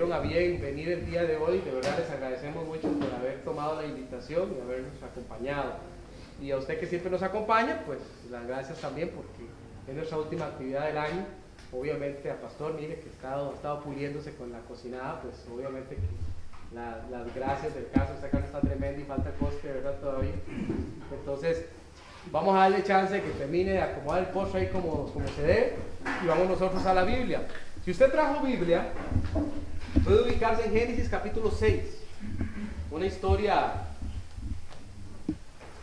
tuvieron 0.00 0.12
a 0.12 0.20
bien 0.26 0.60
venir 0.62 0.88
el 0.88 1.04
día 1.04 1.24
de 1.24 1.36
hoy. 1.36 1.58
De 1.58 1.70
verdad 1.72 1.98
les 1.98 2.10
agradecemos 2.10 2.66
mucho 2.66 2.88
por 2.88 3.14
haber 3.14 3.42
tomado 3.44 3.82
la 3.82 3.86
invitación 3.86 4.56
y 4.56 4.60
habernos 4.62 5.02
acompañado. 5.02 5.74
Y 6.40 6.50
a 6.52 6.56
usted 6.56 6.80
que 6.80 6.86
siempre 6.86 7.10
nos 7.10 7.22
acompaña, 7.22 7.82
pues 7.84 7.98
las 8.30 8.46
gracias 8.46 8.80
también 8.80 9.10
porque 9.10 9.44
es 9.86 9.94
nuestra 9.94 10.16
última 10.16 10.46
actividad 10.46 10.86
del 10.86 10.96
año. 10.96 11.26
Obviamente 11.72 12.30
a 12.30 12.40
Pastor, 12.40 12.74
mire 12.74 12.98
que 13.00 13.10
ha 13.10 13.12
estado, 13.12 13.50
ha 13.50 13.54
estado 13.54 13.82
puliéndose 13.82 14.34
con 14.36 14.50
la 14.50 14.60
cocinada, 14.60 15.20
pues 15.20 15.34
obviamente 15.54 15.96
que 15.96 16.74
las 16.74 17.34
gracias 17.34 17.74
del 17.74 17.90
caso, 17.90 18.14
esta 18.14 18.30
casa 18.30 18.46
está 18.46 18.60
tremenda 18.60 19.02
y 19.02 19.04
falta 19.04 19.30
coste, 19.38 19.68
¿verdad? 19.68 19.96
Todavía. 20.00 20.32
Entonces, 21.12 21.66
vamos 22.32 22.56
a 22.56 22.60
darle 22.60 22.82
chance 22.84 23.12
de 23.12 23.22
que 23.22 23.30
termine 23.30 23.72
de 23.72 23.82
acomodar 23.82 24.20
el 24.20 24.26
postre 24.28 24.60
ahí 24.60 24.66
como, 24.68 25.12
como 25.12 25.28
se 25.28 25.42
debe 25.42 25.72
y 26.24 26.26
vamos 26.26 26.48
nosotros 26.48 26.86
a 26.86 26.94
la 26.94 27.04
Biblia. 27.04 27.42
Si 27.84 27.90
usted 27.90 28.10
trajo 28.10 28.44
Biblia, 28.44 28.92
puede 30.04 30.22
ubicarse 30.22 30.64
en 30.64 30.72
Génesis 30.72 31.08
capítulo 31.08 31.50
6, 31.50 31.82
una 32.90 33.06
historia 33.06 33.72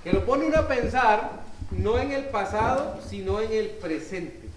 que 0.04 0.14
lo 0.14 0.26
pone 0.26 0.46
uno 0.46 0.58
a 0.58 0.68
pensar 0.68 1.42
no 1.72 2.00
en 2.00 2.12
el 2.12 2.26
pasado, 2.26 3.00
sino 3.08 3.42
en 3.42 3.52
el 3.52 3.70
presente. 3.70 4.48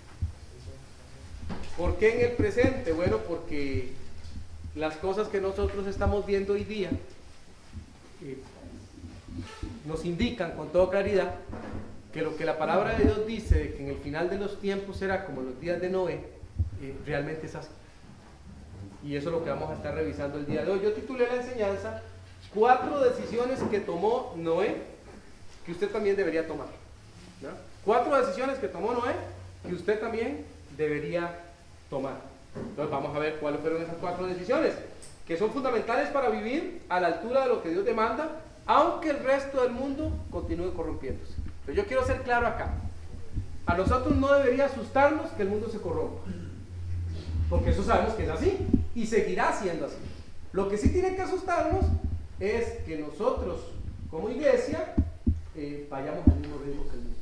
¿Por 1.76 1.96
qué 1.96 2.14
en 2.14 2.30
el 2.30 2.36
presente? 2.36 2.92
Bueno, 2.92 3.18
porque 3.18 3.92
las 4.74 4.96
cosas 4.96 5.28
que 5.28 5.40
nosotros 5.40 5.86
estamos 5.86 6.26
viendo 6.26 6.52
hoy 6.52 6.64
día 6.64 6.90
eh, 8.22 8.38
nos 9.86 10.04
indican 10.04 10.52
con 10.52 10.68
toda 10.68 10.90
claridad 10.90 11.34
que 12.12 12.22
lo 12.22 12.36
que 12.36 12.44
la 12.44 12.58
palabra 12.58 12.96
de 12.96 13.04
Dios 13.04 13.26
dice, 13.26 13.58
de 13.58 13.74
que 13.74 13.82
en 13.84 13.90
el 13.90 13.96
final 13.96 14.30
de 14.30 14.38
los 14.38 14.60
tiempos 14.60 14.96
será 14.96 15.24
como 15.26 15.42
los 15.42 15.60
días 15.60 15.80
de 15.80 15.90
Noé, 15.90 16.14
eh, 16.82 16.94
realmente 17.06 17.46
es 17.46 17.54
así. 17.54 17.68
Y 19.04 19.16
eso 19.16 19.28
es 19.28 19.34
lo 19.34 19.44
que 19.44 19.50
vamos 19.50 19.70
a 19.70 19.74
estar 19.74 19.94
revisando 19.94 20.38
el 20.38 20.46
día 20.46 20.64
de 20.64 20.72
hoy. 20.72 20.80
Yo 20.82 20.92
titulé 20.92 21.26
la 21.26 21.36
enseñanza 21.36 22.02
Cuatro 22.54 22.98
decisiones 23.00 23.60
que 23.70 23.80
tomó 23.80 24.34
Noé 24.36 24.76
que 25.64 25.72
usted 25.72 25.90
también 25.90 26.16
debería 26.16 26.46
tomar. 26.46 26.66
Cuatro 27.84 28.20
decisiones 28.20 28.58
que 28.58 28.68
tomó 28.68 28.92
Noé 28.92 29.14
que 29.66 29.74
usted 29.74 30.00
también 30.00 30.44
debería 30.76 31.30
tomar. 31.88 32.16
Entonces 32.56 32.90
vamos 32.90 33.14
a 33.14 33.20
ver 33.20 33.36
cuáles 33.36 33.60
fueron 33.60 33.82
esas 33.82 33.96
cuatro 34.00 34.26
decisiones 34.26 34.74
que 35.26 35.36
son 35.36 35.52
fundamentales 35.52 36.08
para 36.08 36.28
vivir 36.28 36.82
a 36.88 36.98
la 36.98 37.06
altura 37.08 37.42
de 37.42 37.48
lo 37.48 37.62
que 37.62 37.68
Dios 37.68 37.84
demanda, 37.84 38.40
aunque 38.66 39.10
el 39.10 39.22
resto 39.22 39.62
del 39.62 39.70
mundo 39.70 40.10
continúe 40.32 40.74
corrompiéndose. 40.74 41.34
Pero 41.64 41.76
yo 41.76 41.86
quiero 41.86 42.04
ser 42.04 42.22
claro 42.22 42.48
acá. 42.48 42.74
A 43.66 43.76
nosotros 43.76 44.16
no 44.16 44.32
debería 44.32 44.64
asustarnos 44.64 45.30
que 45.32 45.42
el 45.42 45.48
mundo 45.50 45.68
se 45.68 45.78
corrompa. 45.78 46.22
Porque 47.48 47.70
eso 47.70 47.84
sabemos 47.84 48.14
que 48.14 48.24
es 48.24 48.30
así 48.30 48.58
y 49.00 49.06
seguirá 49.06 49.50
siendo 49.52 49.86
así. 49.86 49.96
Lo 50.52 50.68
que 50.68 50.76
sí 50.76 50.90
tiene 50.90 51.14
que 51.16 51.22
asustarnos 51.22 51.86
es 52.38 52.66
que 52.84 52.98
nosotros, 52.98 53.60
como 54.10 54.28
iglesia, 54.28 54.94
eh, 55.56 55.86
vayamos 55.90 56.26
al 56.28 56.36
mismo 56.36 56.58
ritmo 56.58 56.84
que 56.84 56.96
el 56.96 57.02
mundo. 57.02 57.16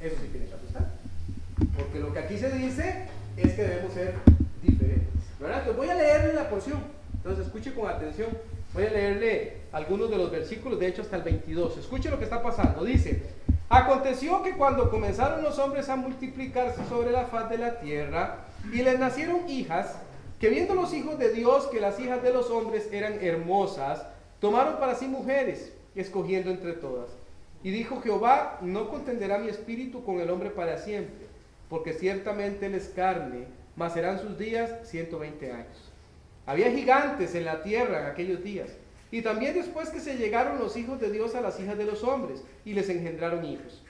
Eso 0.00 0.16
sí 0.22 0.28
tiene 0.30 0.46
que 0.46 0.54
asustar. 0.54 0.92
Porque 1.76 1.98
lo 1.98 2.12
que 2.12 2.18
aquí 2.20 2.38
se 2.38 2.50
dice 2.50 3.08
es 3.36 3.52
que 3.54 3.62
debemos 3.62 3.92
ser 3.94 4.14
diferentes. 4.62 5.08
¿verdad? 5.40 5.58
Entonces 5.58 5.76
voy 5.76 5.88
a 5.88 5.94
leerle 5.94 6.34
la 6.34 6.48
porción. 6.48 6.78
Entonces 7.14 7.46
escuche 7.46 7.74
con 7.74 7.88
atención. 7.88 8.28
Voy 8.72 8.86
a 8.86 8.90
leerle 8.90 9.56
algunos 9.72 10.10
de 10.10 10.18
los 10.18 10.30
versículos, 10.30 10.78
de 10.78 10.86
hecho 10.86 11.02
hasta 11.02 11.16
el 11.16 11.22
22. 11.22 11.78
Escuche 11.78 12.10
lo 12.10 12.18
que 12.18 12.24
está 12.24 12.42
pasando. 12.42 12.84
Dice, 12.84 13.22
aconteció 13.68 14.40
que 14.44 14.56
cuando 14.56 14.88
comenzaron 14.88 15.42
los 15.42 15.58
hombres 15.58 15.88
a 15.88 15.96
multiplicarse 15.96 16.80
sobre 16.88 17.10
la 17.10 17.24
faz 17.26 17.50
de 17.50 17.58
la 17.58 17.80
tierra, 17.80 18.44
y 18.72 18.82
les 18.82 18.98
nacieron 18.98 19.48
hijas, 19.48 19.96
que 20.40 20.48
viendo 20.48 20.74
los 20.74 20.92
hijos 20.92 21.18
de 21.18 21.32
Dios 21.32 21.66
que 21.68 21.80
las 21.80 21.98
hijas 22.00 22.22
de 22.22 22.32
los 22.32 22.50
hombres 22.50 22.88
eran 22.92 23.24
hermosas, 23.24 24.04
tomaron 24.40 24.78
para 24.78 24.94
sí 24.94 25.06
mujeres, 25.06 25.72
escogiendo 25.94 26.50
entre 26.50 26.72
todas. 26.72 27.10
Y 27.62 27.70
dijo 27.70 28.00
Jehová, 28.02 28.58
no 28.60 28.90
contenderá 28.90 29.38
mi 29.38 29.48
espíritu 29.48 30.04
con 30.04 30.20
el 30.20 30.28
hombre 30.30 30.50
para 30.50 30.78
siempre, 30.78 31.26
porque 31.70 31.94
ciertamente 31.94 32.66
él 32.66 32.74
es 32.74 32.88
carne, 32.88 33.46
mas 33.76 33.94
serán 33.94 34.20
sus 34.20 34.38
días 34.38 34.70
120 34.88 35.50
años. 35.50 35.90
Había 36.46 36.70
gigantes 36.70 37.34
en 37.34 37.46
la 37.46 37.62
tierra 37.62 38.00
en 38.00 38.06
aquellos 38.06 38.44
días, 38.44 38.70
y 39.10 39.22
también 39.22 39.54
después 39.54 39.88
que 39.90 40.00
se 40.00 40.16
llegaron 40.16 40.58
los 40.58 40.76
hijos 40.76 41.00
de 41.00 41.10
Dios 41.10 41.34
a 41.34 41.40
las 41.40 41.58
hijas 41.58 41.78
de 41.78 41.86
los 41.86 42.04
hombres, 42.04 42.44
y 42.64 42.74
les 42.74 42.88
engendraron 42.90 43.44
hijos. 43.44 43.82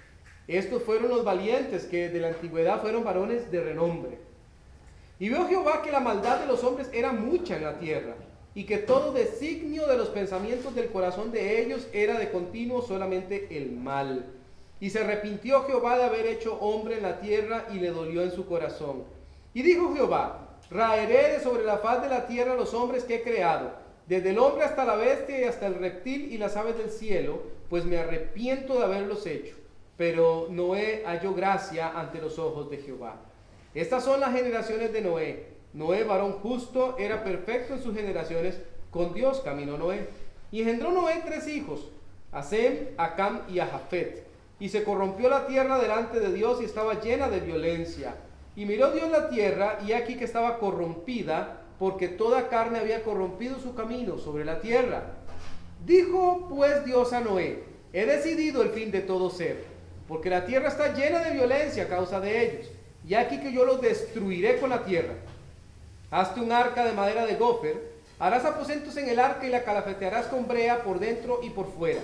Estos 0.46 0.82
fueron 0.82 1.08
los 1.08 1.24
valientes 1.24 1.86
que 1.86 2.10
de 2.10 2.20
la 2.20 2.28
antigüedad 2.28 2.80
fueron 2.80 3.02
varones 3.02 3.50
de 3.50 3.60
renombre. 3.62 4.18
Y 5.24 5.30
vio 5.30 5.46
Jehová 5.46 5.80
que 5.80 5.90
la 5.90 6.00
maldad 6.00 6.40
de 6.40 6.46
los 6.46 6.62
hombres 6.64 6.90
era 6.92 7.10
mucha 7.10 7.56
en 7.56 7.64
la 7.64 7.78
tierra, 7.78 8.14
y 8.54 8.64
que 8.64 8.76
todo 8.76 9.10
designio 9.10 9.86
de 9.86 9.96
los 9.96 10.10
pensamientos 10.10 10.74
del 10.74 10.90
corazón 10.90 11.32
de 11.32 11.62
ellos 11.62 11.88
era 11.94 12.18
de 12.18 12.30
continuo 12.30 12.82
solamente 12.82 13.48
el 13.56 13.72
mal. 13.72 14.26
Y 14.80 14.90
se 14.90 14.98
arrepintió 14.98 15.62
Jehová 15.62 15.96
de 15.96 16.04
haber 16.04 16.26
hecho 16.26 16.58
hombre 16.60 16.98
en 16.98 17.04
la 17.04 17.20
tierra 17.20 17.64
y 17.72 17.76
le 17.76 17.88
dolió 17.88 18.20
en 18.20 18.32
su 18.32 18.44
corazón. 18.44 19.04
Y 19.54 19.62
dijo 19.62 19.94
Jehová, 19.94 20.58
raeré 20.70 21.32
de 21.32 21.40
sobre 21.40 21.64
la 21.64 21.78
faz 21.78 22.02
de 22.02 22.10
la 22.10 22.26
tierra 22.26 22.54
los 22.54 22.74
hombres 22.74 23.04
que 23.04 23.14
he 23.14 23.22
creado, 23.22 23.72
desde 24.06 24.28
el 24.28 24.38
hombre 24.38 24.64
hasta 24.66 24.84
la 24.84 24.96
bestia 24.96 25.40
y 25.40 25.44
hasta 25.44 25.68
el 25.68 25.76
reptil 25.76 26.34
y 26.34 26.36
las 26.36 26.54
aves 26.58 26.76
del 26.76 26.90
cielo, 26.90 27.44
pues 27.70 27.86
me 27.86 27.96
arrepiento 27.96 28.78
de 28.78 28.84
haberlos 28.84 29.24
hecho. 29.24 29.54
Pero 29.96 30.48
Noé 30.50 31.02
halló 31.06 31.32
gracia 31.32 31.98
ante 31.98 32.20
los 32.20 32.38
ojos 32.38 32.68
de 32.68 32.76
Jehová. 32.76 33.22
Estas 33.74 34.04
son 34.04 34.20
las 34.20 34.32
generaciones 34.32 34.92
de 34.92 35.00
Noé. 35.00 35.46
Noé, 35.72 36.04
varón 36.04 36.34
justo, 36.34 36.96
era 36.96 37.24
perfecto 37.24 37.74
en 37.74 37.82
sus 37.82 37.94
generaciones. 37.94 38.60
Con 38.92 39.12
Dios 39.12 39.40
caminó 39.44 39.76
Noé. 39.76 40.08
Y 40.52 40.60
engendró 40.60 40.92
Noé 40.92 41.22
tres 41.24 41.48
hijos, 41.48 41.88
a 42.30 42.44
Sem, 42.44 42.90
a 42.96 43.16
Cam 43.16 43.40
y 43.48 43.58
a 43.58 43.66
Jafet. 43.66 44.24
Y 44.60 44.68
se 44.68 44.84
corrompió 44.84 45.28
la 45.28 45.48
tierra 45.48 45.80
delante 45.80 46.20
de 46.20 46.32
Dios 46.32 46.62
y 46.62 46.64
estaba 46.64 47.00
llena 47.00 47.28
de 47.28 47.40
violencia. 47.40 48.14
Y 48.54 48.64
miró 48.64 48.92
Dios 48.92 49.10
la 49.10 49.28
tierra 49.28 49.80
y 49.84 49.92
aquí 49.92 50.14
que 50.16 50.24
estaba 50.24 50.60
corrompida, 50.60 51.62
porque 51.80 52.06
toda 52.06 52.48
carne 52.48 52.78
había 52.78 53.02
corrompido 53.02 53.58
su 53.58 53.74
camino 53.74 54.18
sobre 54.18 54.44
la 54.44 54.60
tierra. 54.60 55.14
Dijo 55.84 56.46
pues 56.48 56.84
Dios 56.84 57.12
a 57.12 57.20
Noé, 57.20 57.64
he 57.92 58.06
decidido 58.06 58.62
el 58.62 58.70
fin 58.70 58.92
de 58.92 59.00
todo 59.00 59.28
ser, 59.28 59.64
porque 60.06 60.30
la 60.30 60.46
tierra 60.46 60.68
está 60.68 60.94
llena 60.94 61.18
de 61.18 61.32
violencia 61.32 61.82
a 61.82 61.88
causa 61.88 62.20
de 62.20 62.44
ellos 62.44 62.70
y 63.06 63.14
aquí 63.14 63.38
que 63.38 63.52
yo 63.52 63.64
los 63.64 63.80
destruiré 63.80 64.58
con 64.58 64.70
la 64.70 64.84
tierra. 64.84 65.14
Hazte 66.10 66.40
un 66.40 66.52
arca 66.52 66.84
de 66.84 66.92
madera 66.92 67.26
de 67.26 67.36
gofer, 67.36 67.92
harás 68.18 68.44
aposentos 68.44 68.96
en 68.96 69.08
el 69.08 69.20
arca 69.20 69.46
y 69.46 69.50
la 69.50 69.64
calafetearás 69.64 70.26
con 70.26 70.46
brea 70.46 70.82
por 70.82 70.98
dentro 70.98 71.40
y 71.42 71.50
por 71.50 71.70
fuera. 71.72 72.00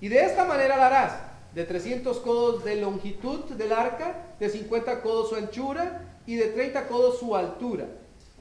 Y 0.00 0.08
de 0.08 0.24
esta 0.24 0.44
manera 0.44 0.76
la 0.76 0.86
harás, 0.86 1.12
de 1.54 1.64
300 1.64 2.18
codos 2.18 2.64
de 2.64 2.76
longitud 2.76 3.44
del 3.52 3.72
arca, 3.72 4.16
de 4.38 4.50
50 4.50 5.00
codos 5.02 5.30
su 5.30 5.36
anchura 5.36 6.02
y 6.26 6.34
de 6.36 6.48
30 6.48 6.88
codos 6.88 7.18
su 7.18 7.34
altura. 7.36 7.86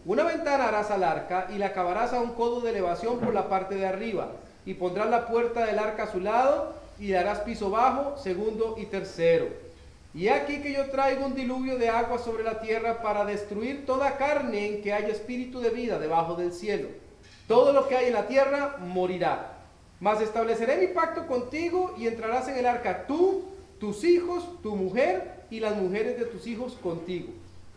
Una 0.06 0.24
ventana 0.24 0.68
harás 0.68 0.92
al 0.92 1.04
arca 1.04 1.48
y 1.54 1.58
la 1.58 1.68
acabarás 1.68 2.12
a 2.12 2.20
un 2.20 2.34
codo 2.34 2.60
de 2.60 2.72
elevación 2.72 3.20
por 3.20 3.34
la 3.34 3.48
parte 3.48 3.76
de 3.76 3.86
arriba, 3.86 4.32
y 4.66 4.74
pondrás 4.74 5.10
la 5.10 5.28
puerta 5.28 5.66
del 5.66 5.80
arca 5.80 6.04
a 6.04 6.12
su 6.12 6.20
lado, 6.20 6.74
y 7.00 7.08
le 7.08 7.18
harás 7.18 7.40
piso 7.42 7.70
bajo, 7.70 8.18
segundo 8.18 8.76
y 8.78 8.86
tercero 8.88 9.73
y 10.16 10.28
aquí 10.28 10.62
que 10.62 10.74
yo 10.74 10.90
traigo 10.92 11.26
un 11.26 11.34
diluvio 11.34 11.78
de 11.78 11.90
agua 11.90 12.20
sobre 12.20 12.44
la 12.44 12.60
tierra 12.60 13.02
para 13.02 13.26
destruir 13.26 13.86
toda 13.86 14.18
carne 14.18 14.68
en 14.68 14.82
que 14.84 14.94
haya 14.94 15.08
espíritu 15.08 15.60
de 15.60 15.72
vida 15.72 15.98
debajo 15.98 16.36
del 16.36 16.54
cielo. 16.54 16.90
Todo 17.48 17.74
lo 17.74 17.88
que 17.88 17.96
hay 17.96 18.08
en 18.08 18.14
la 18.14 18.28
tierra 18.28 18.78
morirá. 18.80 19.58
Mas 20.00 20.22
estableceré 20.22 20.78
mi 20.78 20.88
pacto 20.88 21.26
contigo 21.26 21.96
y 21.98 22.06
entrarás 22.06 22.48
en 22.48 22.58
el 22.58 22.68
arca 22.68 23.08
tú, 23.08 23.46
tus 23.80 24.04
hijos, 24.04 24.48
tu 24.62 24.76
mujer 24.76 25.46
y 25.50 25.60
las 25.60 25.76
mujeres 25.76 26.20
de 26.20 26.26
tus 26.26 26.46
hijos 26.46 26.74
contigo. 26.74 27.30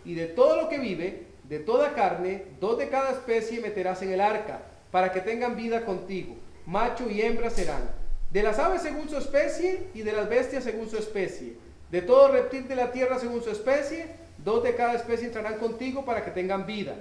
Y 0.04 0.14
de 0.14 0.26
todo 0.26 0.56
lo 0.56 0.68
que 0.68 0.78
vive, 0.78 1.22
de 1.44 1.58
toda 1.58 1.94
carne, 1.94 2.44
dos 2.60 2.76
de 2.76 2.90
cada 2.90 3.12
especie 3.12 3.60
meterás 3.60 4.02
en 4.02 4.12
el 4.12 4.20
arca, 4.20 4.60
para 4.90 5.10
que 5.10 5.20
tengan 5.20 5.56
vida 5.56 5.86
contigo. 5.86 6.34
Macho 6.66 7.08
y 7.08 7.22
hembra 7.22 7.48
serán. 7.48 7.88
De 8.30 8.42
las 8.42 8.58
aves 8.58 8.82
según 8.82 9.08
su 9.08 9.16
especie 9.16 9.86
y 9.94 10.02
de 10.02 10.12
las 10.12 10.28
bestias 10.28 10.64
según 10.64 10.90
su 10.90 10.98
especie 10.98 11.65
de 11.90 12.02
todo 12.02 12.28
reptil 12.28 12.68
de 12.68 12.76
la 12.76 12.92
tierra 12.92 13.18
según 13.18 13.42
su 13.42 13.50
especie, 13.50 14.06
dos 14.38 14.62
de 14.62 14.74
cada 14.74 14.94
especie 14.94 15.26
entrarán 15.26 15.58
contigo 15.58 16.04
para 16.04 16.24
que 16.24 16.30
tengan 16.30 16.66
vida. 16.66 16.94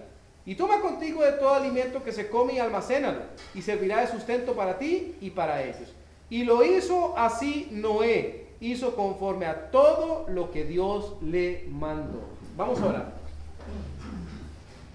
Y 0.45 0.55
toma 0.55 0.79
contigo 0.79 1.23
de 1.23 1.33
todo 1.33 1.55
alimento 1.55 2.03
que 2.03 2.11
se 2.11 2.29
come 2.29 2.53
y 2.53 2.59
almacénalo, 2.59 3.21
y 3.55 3.61
servirá 3.61 4.01
de 4.01 4.07
sustento 4.07 4.53
para 4.53 4.77
ti 4.77 5.15
y 5.19 5.31
para 5.31 5.63
ellos. 5.63 5.91
Y 6.29 6.43
lo 6.43 6.63
hizo 6.63 7.17
así 7.17 7.67
Noé, 7.71 8.47
hizo 8.59 8.95
conforme 8.95 9.47
a 9.47 9.71
todo 9.71 10.25
lo 10.29 10.51
que 10.51 10.63
Dios 10.63 11.13
le 11.21 11.65
mandó. 11.69 12.21
Vamos 12.55 12.79
a 12.81 12.85
orar. 12.87 13.13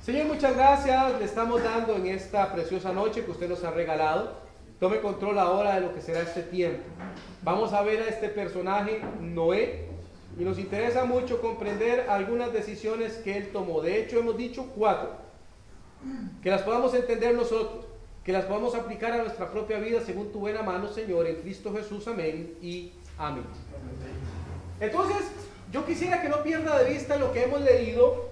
Señor, 0.05 0.27
muchas 0.27 0.57
gracias 0.57 1.19
le 1.19 1.25
estamos 1.25 1.63
dando 1.63 1.95
en 1.95 2.07
esta 2.07 2.53
preciosa 2.53 2.93
noche 2.93 3.25
que 3.25 3.31
usted 3.31 3.49
nos 3.49 3.63
ha 3.65 3.71
regalado. 3.71 4.40
Tome 4.81 5.01
control 5.01 5.39
ahora 5.39 5.75
de 5.75 5.83
lo 5.83 5.95
que 5.95 6.01
será 6.01 6.23
este 6.23 6.43
tiempo. 6.43 6.83
Vamos 7.43 7.75
a 7.75 7.83
ver 7.83 8.01
a 8.01 8.09
este 8.09 8.31
personaje, 8.31 9.03
Noé, 9.21 9.85
y 10.39 10.43
nos 10.43 10.59
interesa 10.59 11.05
mucho 11.05 11.43
comprender 11.43 12.07
algunas 12.09 12.51
decisiones 12.51 13.19
que 13.19 13.37
él 13.37 13.51
tomó. 13.53 13.83
De 13.83 14.01
hecho, 14.01 14.19
hemos 14.19 14.39
dicho 14.39 14.73
cuatro. 14.75 15.11
que 16.43 16.51
las 16.51 16.63
podamos 16.63 16.95
entender 16.95 17.35
nosotros, 17.35 17.85
que 18.25 18.33
las 18.33 18.47
podamos 18.47 18.75
aplicar 18.75 19.13
a 19.13 19.19
nuestra 19.19 19.51
propia 19.51 19.79
vida 19.79 20.01
según 20.01 20.33
tu 20.33 20.41
buena 20.41 20.63
mano, 20.63 20.89
Señor, 20.89 21.27
en 21.27 21.37
Cristo 21.43 21.75
Jesús. 21.75 22.09
Amén 22.09 22.55
y 22.63 22.93
amén. 23.19 23.45
Entonces, 24.81 25.31
yo 25.71 25.85
quisiera 25.85 26.23
que 26.23 26.31
no 26.31 26.43
pierda 26.43 26.83
de 26.83 26.91
vista 26.91 27.17
lo 27.17 27.35
que 27.35 27.43
hemos 27.43 27.61
leído, 27.61 28.31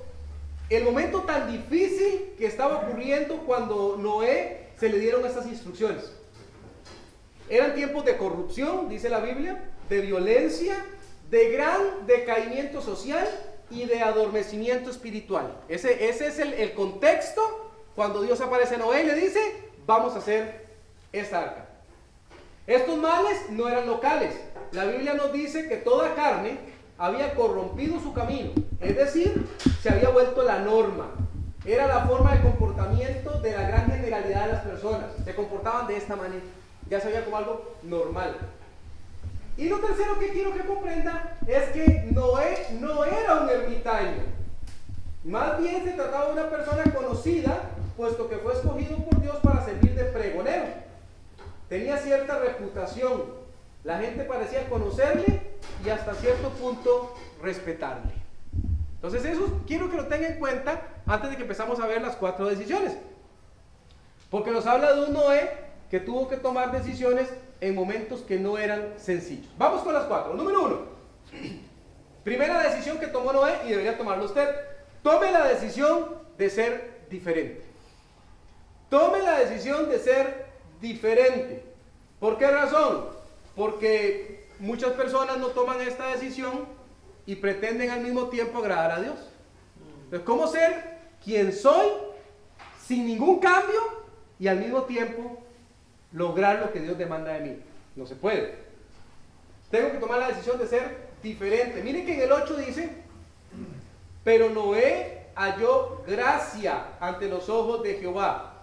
el 0.71 0.83
momento 0.83 1.21
tan 1.25 1.53
difícil 1.53 2.33
que 2.39 2.47
estaba 2.47 2.79
ocurriendo 2.79 3.37
cuando 3.45 3.99
Noé 3.99 4.69
se 4.79 4.89
le 4.89 4.99
dieron 4.99 5.27
estas 5.27 5.47
instrucciones. 5.47 6.15
Eran 7.50 7.75
tiempos 7.75 8.05
de 8.05 8.17
corrupción, 8.17 8.89
dice 8.89 9.09
la 9.09 9.21
Biblia, 9.21 9.65
de 9.89 10.00
violencia, 10.00 10.85
de 11.31 11.50
gran 11.50 12.06
decaimiento 12.06 12.81
social 12.81 13.27
y 13.71 13.85
de 13.85 14.00
adormecimiento 14.00 14.91
espiritual. 14.91 15.56
Ese, 15.69 16.09
es 16.09 16.39
el, 16.39 16.55
el 16.55 16.75
contexto 16.75 17.71
cuando 17.95 18.23
Dios 18.23 18.41
aparece 18.41 18.77
a 18.77 18.79
Noé 18.79 19.03
y 19.03 19.06
le 19.06 19.15
dice, 19.15 19.41
vamos 19.87 20.15
a 20.15 20.19
hacer 20.19 20.67
esta 21.12 21.41
arca. 21.41 21.67
Estos 22.67 22.99
males 22.99 23.50
no 23.50 23.69
eran 23.69 23.87
locales. 23.87 24.35
La 24.73 24.85
Biblia 24.85 25.15
nos 25.15 25.33
dice 25.33 25.69
que 25.69 25.77
toda 25.77 26.15
carne 26.15 26.59
había 26.99 27.35
corrompido 27.35 27.99
su 28.00 28.12
camino, 28.12 28.50
es 28.81 28.97
decir, 28.97 29.47
se 29.81 29.89
había 29.89 30.11
vuelto 30.11 30.43
la 30.43 30.59
norma. 30.59 31.11
Era 31.65 31.87
la 31.87 32.06
forma 32.06 32.35
de 32.35 32.43
comportamiento 32.43 33.41
de 33.41 33.53
la 33.53 33.62
gran 33.69 33.87
generalidad 33.87 34.47
de 34.47 34.53
las 34.53 34.65
personas. 34.65 35.06
Se 35.25 35.35
comportaban 35.35 35.87
de 35.87 35.97
esta 35.97 36.17
manera. 36.17 36.43
Ya 36.90 37.00
se 37.00 37.08
veía 37.08 37.25
como 37.25 37.37
algo 37.37 37.76
normal. 37.82 38.37
Y 39.56 39.69
lo 39.69 39.79
tercero 39.81 40.19
que 40.19 40.29
quiero 40.29 40.55
que 40.55 40.61
comprenda 40.61 41.37
es 41.46 41.70
que 41.70 42.08
Noé 42.12 42.69
no 42.81 43.05
era 43.05 43.40
un 43.40 43.50
ermitaño. 43.50 44.23
Más 45.25 45.58
bien 45.58 45.82
se 45.85 45.93
trataba 45.93 46.26
de 46.26 46.32
una 46.32 46.49
persona 46.49 46.85
conocida, 46.94 47.62
puesto 47.96 48.29
que 48.29 48.37
fue 48.37 48.52
escogido 48.52 48.96
por 48.99 49.20
Dios 49.20 49.37
para 49.43 49.64
servir 49.64 49.94
de 49.94 50.05
pregonero. 50.05 50.67
Tenía 51.69 51.99
cierta 51.99 52.38
reputación. 52.38 53.25
La 53.82 53.99
gente 53.99 54.25
parecía 54.25 54.69
conocerle 54.69 55.43
y 55.85 55.88
hasta 55.88 56.14
cierto 56.14 56.50
punto 56.50 57.14
respetarle. 57.43 58.12
Entonces 58.94 59.25
eso 59.25 59.61
quiero 59.67 59.90
que 59.90 59.96
lo 59.96 60.06
tenga 60.06 60.29
en 60.29 60.38
cuenta 60.38 60.82
antes 61.06 61.31
de 61.31 61.37
que 61.37 61.43
empezamos 61.43 61.81
a 61.81 61.87
ver 61.87 62.00
las 62.00 62.17
cuatro 62.17 62.46
decisiones. 62.46 62.96
Porque 64.31 64.50
nos 64.50 64.67
habla 64.67 64.94
de 64.94 65.05
un 65.05 65.12
Noé 65.12 65.68
que 65.90 66.00
tuvo 66.00 66.29
que 66.29 66.37
tomar 66.37 66.73
decisiones 66.73 67.29
en 67.61 67.75
momentos 67.75 68.20
que 68.20 68.38
no 68.38 68.58
eran 68.58 68.94
sencillos. 68.99 69.49
Vamos 69.56 69.82
con 69.82 69.94
las 69.94 70.05
cuatro. 70.05 70.35
Número 70.35 70.64
uno. 70.64 70.79
Primera 72.25 72.62
decisión 72.62 72.99
que 72.99 73.06
tomó 73.06 73.32
Noé 73.32 73.55
y 73.67 73.70
debería 73.70 73.96
tomarlo 73.96 74.25
usted. 74.25 74.49
Tome 75.02 75.32
la 75.32 75.46
decisión 75.46 76.19
de 76.37 76.50
ser 76.50 76.99
diferente. 77.08 77.62
Tome 78.90 79.23
la 79.23 79.38
decisión 79.38 79.88
de 79.88 79.99
ser 79.99 80.46
diferente. 80.81 81.64
¿Por 82.20 82.37
qué 82.37 82.50
razón? 82.50 83.06
Porque 83.55 84.46
muchas 84.58 84.93
personas 84.93 85.38
no 85.38 85.49
toman 85.49 85.81
esta 85.81 86.08
decisión 86.08 86.67
y 87.26 87.37
pretenden 87.37 87.90
al 87.90 88.00
mismo 88.00 88.29
tiempo 88.29 88.58
agradar 88.58 88.93
a 88.93 89.00
Dios. 89.00 89.19
Entonces, 90.05 90.26
¿cómo 90.26 90.46
ser 90.46 90.99
quien 91.25 91.52
soy 91.52 91.88
sin 92.85 93.06
ningún 93.06 93.38
cambio 93.38 93.81
y 94.38 94.49
al 94.49 94.58
mismo 94.58 94.82
tiempo 94.82 95.38
lograr 96.13 96.61
lo 96.61 96.73
que 96.73 96.81
Dios 96.81 96.99
demanda 96.99 97.33
de 97.33 97.41
mí? 97.41 97.63
No 97.97 98.07
se 98.07 98.17
puede. 98.17 98.57
Tengo 99.71 99.93
que 99.93 99.99
tomar 99.99 100.19
la 100.19 100.29
decisión 100.29 100.59
de 100.59 100.67
ser 100.67 101.09
diferente. 101.23 101.83
Miren 101.83 102.07
que 102.07 102.15
en 102.15 102.21
el 102.23 102.33
8 102.33 102.57
dice, 102.57 102.91
pero 104.25 104.51
Noé 104.51 105.27
halló 105.35 106.03
gracia 106.07 106.85
ante 107.01 107.29
los 107.29 107.49
ojos 107.49 107.83
de 107.83 107.95
Jehová. 107.95 108.55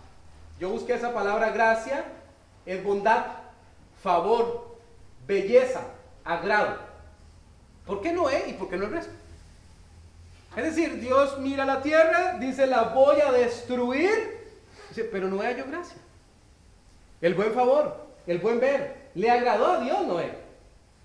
Yo 0.59 0.69
busqué 0.69 0.93
esa 0.93 1.13
palabra 1.13 1.51
gracia, 1.51 2.05
es 2.65 2.83
bondad, 2.83 3.25
favor, 4.01 4.77
belleza, 5.27 5.81
agrado. 6.23 6.77
¿Por 7.85 8.01
qué 8.01 8.11
Noé 8.11 8.45
y 8.47 8.53
por 8.53 8.69
qué 8.69 8.77
no 8.77 8.85
el 8.85 8.91
resto? 8.91 9.13
Es 10.55 10.63
decir, 10.63 10.99
Dios 10.99 11.37
mira 11.39 11.65
la 11.65 11.81
tierra, 11.81 12.37
dice 12.39 12.65
la 12.65 12.83
voy 12.83 13.19
a 13.19 13.31
destruir, 13.31 14.39
dice, 14.89 15.03
pero 15.03 15.27
Noé 15.27 15.47
halló 15.47 15.65
gracia. 15.67 15.97
El 17.21 17.33
buen 17.33 17.53
favor, 17.53 17.95
el 18.27 18.39
buen 18.39 18.59
ver, 18.59 19.09
le 19.15 19.29
agradó 19.29 19.73
a 19.73 19.79
Dios 19.79 20.05
Noé. 20.05 20.31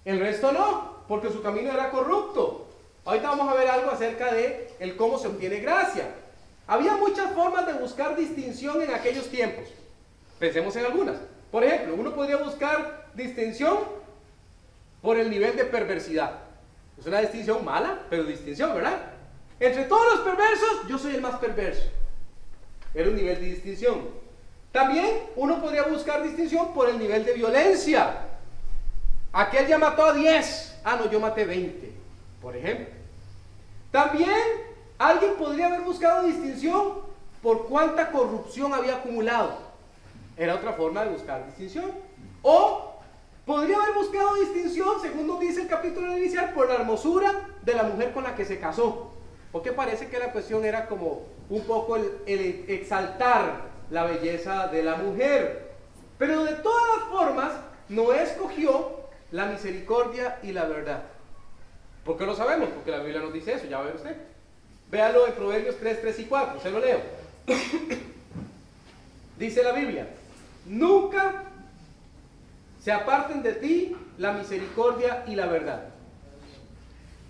El 0.05 0.21
resto 0.21 0.53
no, 0.53 1.05
porque 1.09 1.31
su 1.31 1.43
camino 1.43 1.73
era 1.73 1.91
corrupto. 1.91 2.67
Ahorita 3.05 3.31
vamos 3.31 3.49
a 3.49 3.55
ver 3.55 3.69
algo 3.69 3.91
acerca 3.91 4.33
de 4.33 4.71
el 4.79 4.97
cómo 4.97 5.19
se 5.19 5.29
obtiene 5.29 5.61
gracia. 5.61 6.15
Había 6.67 6.97
muchas 6.97 7.33
formas 7.33 7.67
de 7.67 7.75
buscar 7.75 8.17
distinción 8.17 8.81
en 8.83 8.95
aquellos 8.95 9.29
tiempos. 9.29 9.65
Pensemos 10.39 10.75
en 10.77 10.87
algunas. 10.87 11.17
Por 11.51 11.65
ejemplo, 11.65 11.95
uno 11.97 12.15
podría 12.15 12.37
buscar 12.37 13.07
distinción 13.15 13.79
por 15.03 15.19
el 15.19 15.31
nivel 15.31 15.57
de 15.57 15.65
perversidad. 15.65 16.33
Es 16.99 17.07
una 17.07 17.21
distinción 17.21 17.65
mala, 17.65 18.03
pero 18.09 18.25
distinción, 18.25 18.75
¿verdad? 18.75 18.99
Entre 19.59 19.85
todos 19.85 20.15
los 20.15 20.21
perversos, 20.21 20.89
yo 20.89 20.99
soy 20.99 21.15
el 21.15 21.21
más 21.21 21.37
perverso. 21.37 21.89
Era 22.95 23.09
un 23.09 23.17
nivel 23.17 23.41
de 23.41 23.47
distinción. 23.47 24.20
También 24.73 25.21
uno 25.37 25.61
podría 25.61 25.83
buscar 25.85 26.23
distinción 26.23 26.73
por 26.73 26.89
el 26.89 26.99
nivel 26.99 27.25
de 27.25 27.33
violencia. 27.33 28.27
Aquel 29.33 29.67
ya 29.67 29.79
mató 29.79 30.05
a 30.05 30.13
10. 30.13 30.81
Ah, 30.85 30.97
no, 30.97 31.11
yo 31.11 31.19
maté 31.19 31.45
20, 31.45 31.93
por 32.41 32.57
ejemplo. 32.57 32.87
También 33.91 34.37
alguien 34.99 35.35
podría 35.35 35.67
haber 35.67 35.81
buscado 35.81 36.25
distinción 36.25 37.01
por 37.43 37.67
cuánta 37.69 38.11
corrupción 38.11 38.73
había 38.73 38.97
acumulado. 38.97 39.59
Era 40.37 40.55
otra 40.55 40.73
forma 40.73 41.05
de 41.05 41.11
buscar 41.11 41.45
distinción. 41.47 41.91
O 42.43 42.95
podría 43.45 43.77
haber 43.77 43.95
buscado 43.95 44.35
distinción, 44.37 45.01
según 45.03 45.27
nos 45.27 45.41
dice 45.41 45.63
el 45.63 45.69
capítulo 45.69 46.17
inicial, 46.17 46.53
por 46.55 46.69
la 46.69 46.77
hermosura 46.77 47.49
de 47.63 47.75
la 47.75 47.83
mujer 47.83 48.13
con 48.13 48.23
la 48.23 48.37
que 48.37 48.45
se 48.45 48.61
casó. 48.61 49.11
Porque 49.51 49.73
parece 49.73 50.09
que 50.09 50.19
la 50.19 50.31
cuestión 50.31 50.65
era 50.65 50.87
como 50.87 51.23
un 51.49 51.63
poco 51.63 51.97
el, 51.97 52.19
el 52.27 52.65
exaltar 52.69 53.71
la 53.91 54.05
belleza 54.05 54.69
de 54.69 54.83
la 54.83 54.97
mujer. 54.97 55.71
Pero 56.19 56.45
de 56.45 56.55
todas 56.55 56.83
las 56.97 57.09
formas, 57.09 57.53
Noé 57.89 58.23
escogió 58.23 59.01
la 59.33 59.47
misericordia 59.47 60.39
y 60.43 60.53
la 60.53 60.65
verdad. 60.65 61.03
¿Por 62.05 62.17
qué 62.17 62.27
lo 62.27 62.35
sabemos? 62.35 62.69
Porque 62.71 62.91
la 62.91 62.99
Biblia 62.99 63.21
nos 63.21 63.33
dice 63.33 63.55
eso, 63.55 63.67
ya 63.67 63.81
ve 63.81 63.93
usted. 63.95 64.17
Véalo 64.91 65.27
en 65.27 65.35
Proverbios 65.35 65.77
3, 65.79 66.01
3 66.01 66.19
y 66.21 66.25
4, 66.25 66.61
se 66.61 66.71
lo 66.71 66.81
leo. 66.81 67.01
dice 69.39 69.63
la 69.63 69.73
Biblia, 69.73 70.09
nunca 70.67 71.45
se 72.83 72.93
aparten 72.93 73.43
de 73.43 73.53
ti 73.55 73.97
la 74.19 74.33
misericordia 74.33 75.25
y 75.27 75.35
la 75.35 75.47
verdad. 75.47 75.85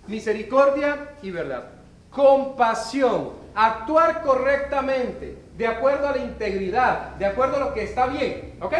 Misericordia 0.07 1.11
y 1.21 1.31
verdad. 1.31 1.69
Compasión, 2.09 3.31
actuar 3.55 4.21
correctamente, 4.21 5.37
de 5.57 5.67
acuerdo 5.67 6.07
a 6.07 6.11
la 6.11 6.17
integridad, 6.19 7.15
de 7.15 7.25
acuerdo 7.25 7.57
a 7.57 7.59
lo 7.59 7.73
que 7.73 7.83
está 7.83 8.07
bien. 8.07 8.55
¿Ok? 8.61 8.73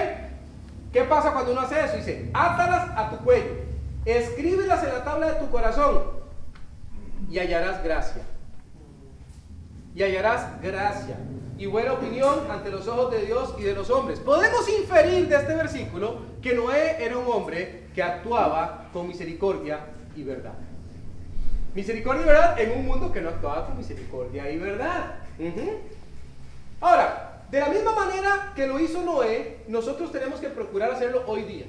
¿Qué 0.92 1.04
pasa 1.04 1.32
cuando 1.32 1.52
uno 1.52 1.62
hace 1.62 1.80
eso? 1.80 1.98
Dice, 1.98 2.30
átalas 2.34 2.90
a 2.96 3.10
tu 3.10 3.18
cuello, 3.24 3.52
escríbelas 4.06 4.84
en 4.84 4.90
la 4.90 5.04
tabla 5.04 5.32
de 5.32 5.40
tu 5.40 5.50
corazón 5.50 6.04
y 7.30 7.40
hallarás 7.40 7.84
gracia. 7.84 8.24
Y 9.94 10.04
hallarás 10.04 10.62
gracia 10.62 11.18
y 11.58 11.68
buena 11.68 11.94
opinión 11.94 12.50
ante 12.50 12.72
los 12.72 12.88
ojos 12.88 13.12
de 13.12 13.26
Dios 13.26 13.54
y 13.60 13.64
de 13.64 13.76
los 13.76 13.90
hombres. 13.90 14.20
Podemos 14.20 14.68
inferir 14.70 15.28
de 15.28 15.36
este 15.36 15.56
versículo 15.56 16.22
que 16.42 16.56
Noé 16.56 17.04
era 17.04 17.18
un 17.18 17.32
hombre 17.32 17.88
que 17.94 18.02
actuaba 18.02 18.90
con 18.92 19.08
misericordia 19.08 19.80
y 20.16 20.24
verdad. 20.24 20.54
Misericordia 21.74 22.24
y 22.24 22.26
verdad 22.26 22.60
en 22.60 22.72
un 22.72 22.86
mundo 22.86 23.12
que 23.14 23.22
no 23.22 23.30
actuaba 23.30 23.68
con 23.68 23.78
misericordia 23.78 24.50
y 24.52 24.58
verdad. 24.58 25.16
Ahora, 26.82 27.44
de 27.50 27.60
la 27.60 27.70
misma 27.70 27.94
manera 27.94 28.54
que 28.56 28.68
lo 28.68 28.80
hizo 28.80 29.02
Noé, 29.02 29.60
nosotros 29.68 30.12
tenemos 30.12 30.40
que 30.40 30.50
procurar 30.50 30.92
hacerlo 30.92 31.24
hoy 31.28 31.44
día. 31.44 31.66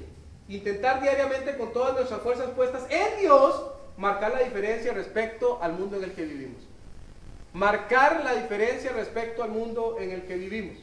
Intentar 0.49 1.01
diariamente 1.01 1.57
con 1.57 1.71
todas 1.71 1.93
nuestras 1.93 2.21
fuerzas 2.21 2.49
puestas 2.49 2.83
en 2.89 3.21
Dios, 3.21 3.63
marcar 3.97 4.33
la 4.33 4.39
diferencia 4.39 4.93
respecto 4.93 5.59
al 5.61 5.73
mundo 5.73 5.97
en 5.97 6.03
el 6.03 6.11
que 6.11 6.25
vivimos. 6.25 6.61
Marcar 7.53 8.23
la 8.23 8.35
diferencia 8.35 8.91
respecto 8.91 9.43
al 9.43 9.51
mundo 9.51 9.97
en 9.99 10.11
el 10.11 10.23
que 10.23 10.35
vivimos. 10.35 10.77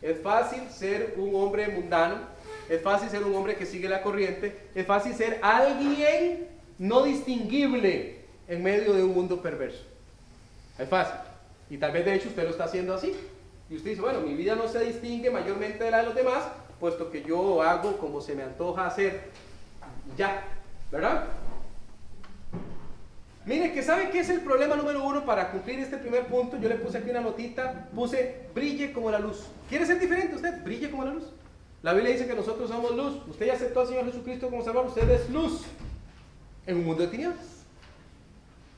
Es 0.00 0.20
fácil 0.20 0.62
ser 0.70 1.14
un 1.16 1.34
hombre 1.34 1.66
mundano, 1.68 2.18
es 2.68 2.80
fácil 2.82 3.08
ser 3.08 3.24
un 3.24 3.34
hombre 3.34 3.56
que 3.56 3.66
sigue 3.66 3.88
la 3.88 4.02
corriente, 4.02 4.56
es 4.74 4.86
fácil 4.86 5.14
ser 5.14 5.40
alguien 5.42 6.46
no 6.78 7.02
distinguible 7.02 8.17
en 8.48 8.62
medio 8.62 8.94
de 8.94 9.04
un 9.04 9.14
mundo 9.14 9.40
perverso. 9.40 9.84
Es 10.78 10.88
fácil. 10.88 11.16
Y 11.70 11.76
tal 11.76 11.92
vez 11.92 12.04
de 12.04 12.14
hecho 12.14 12.28
usted 12.28 12.44
lo 12.44 12.50
está 12.50 12.64
haciendo 12.64 12.94
así. 12.94 13.14
Y 13.70 13.76
usted 13.76 13.90
dice, 13.90 14.02
bueno, 14.02 14.20
mi 14.20 14.34
vida 14.34 14.54
no 14.54 14.66
se 14.66 14.80
distingue 14.80 15.30
mayormente 15.30 15.84
de 15.84 15.90
la 15.90 15.98
de 15.98 16.06
los 16.06 16.14
demás, 16.14 16.44
puesto 16.80 17.10
que 17.10 17.22
yo 17.22 17.62
hago 17.62 17.98
como 17.98 18.20
se 18.20 18.34
me 18.34 18.42
antoja 18.42 18.86
hacer. 18.86 19.24
Ya, 20.16 20.42
¿verdad? 20.90 21.26
Mire, 23.44 23.72
que 23.72 23.82
sabe 23.82 24.10
qué 24.10 24.20
es 24.20 24.28
el 24.30 24.40
problema 24.40 24.76
número 24.76 25.04
uno 25.04 25.24
para 25.24 25.50
cumplir 25.50 25.78
este 25.80 25.98
primer 25.98 26.26
punto. 26.26 26.58
Yo 26.58 26.68
le 26.68 26.76
puse 26.76 26.98
aquí 26.98 27.10
una 27.10 27.20
notita, 27.20 27.88
puse 27.94 28.46
brille 28.54 28.92
como 28.92 29.10
la 29.10 29.18
luz. 29.18 29.44
¿Quiere 29.68 29.86
ser 29.86 29.98
diferente 29.98 30.36
usted? 30.36 30.62
Brille 30.64 30.90
como 30.90 31.04
la 31.04 31.12
luz. 31.12 31.24
La 31.82 31.92
Biblia 31.92 32.12
dice 32.12 32.26
que 32.26 32.34
nosotros 32.34 32.68
somos 32.68 32.94
luz. 32.94 33.22
Usted 33.26 33.46
ya 33.46 33.54
aceptó 33.54 33.80
al 33.80 33.86
Señor 33.86 34.04
Jesucristo 34.06 34.50
como 34.50 34.64
Salvador. 34.64 34.88
Usted 34.88 35.08
es 35.10 35.30
luz 35.30 35.62
en 36.66 36.76
un 36.76 36.86
mundo 36.86 37.02
de 37.02 37.08
tinieblas. 37.08 37.57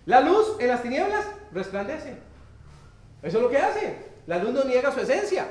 La 0.07 0.21
luz 0.21 0.57
en 0.59 0.69
las 0.69 0.83
tinieblas 0.83 1.27
resplandece. 1.53 2.17
Eso 3.23 3.37
es 3.37 3.43
lo 3.43 3.51
que 3.51 3.59
hace. 3.59 3.97
La 4.27 4.39
luz 4.39 4.53
no 4.53 4.65
niega 4.65 4.93
su 4.93 5.01
esencia. 5.01 5.47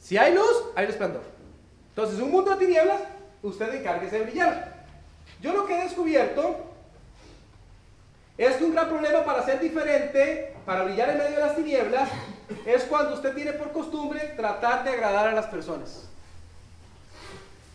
Si 0.00 0.16
hay 0.18 0.34
luz, 0.34 0.64
hay 0.74 0.86
resplandor. 0.86 1.22
Entonces, 1.90 2.20
un 2.20 2.30
mundo 2.30 2.50
de 2.50 2.66
tinieblas, 2.66 3.00
usted 3.42 3.74
encárguese 3.74 4.18
de 4.18 4.24
brillar. 4.24 4.74
Yo 5.40 5.52
lo 5.52 5.66
que 5.66 5.78
he 5.78 5.84
descubierto 5.84 6.56
es 8.36 8.56
que 8.56 8.64
un 8.64 8.72
gran 8.72 8.88
problema 8.88 9.24
para 9.24 9.44
ser 9.44 9.60
diferente, 9.60 10.54
para 10.66 10.82
brillar 10.82 11.10
en 11.10 11.18
medio 11.18 11.36
de 11.36 11.40
las 11.40 11.56
tinieblas, 11.56 12.08
es 12.66 12.84
cuando 12.84 13.14
usted 13.14 13.34
tiene 13.34 13.52
por 13.52 13.72
costumbre 13.72 14.20
tratar 14.36 14.84
de 14.84 14.90
agradar 14.90 15.28
a 15.28 15.32
las 15.32 15.46
personas. 15.46 16.08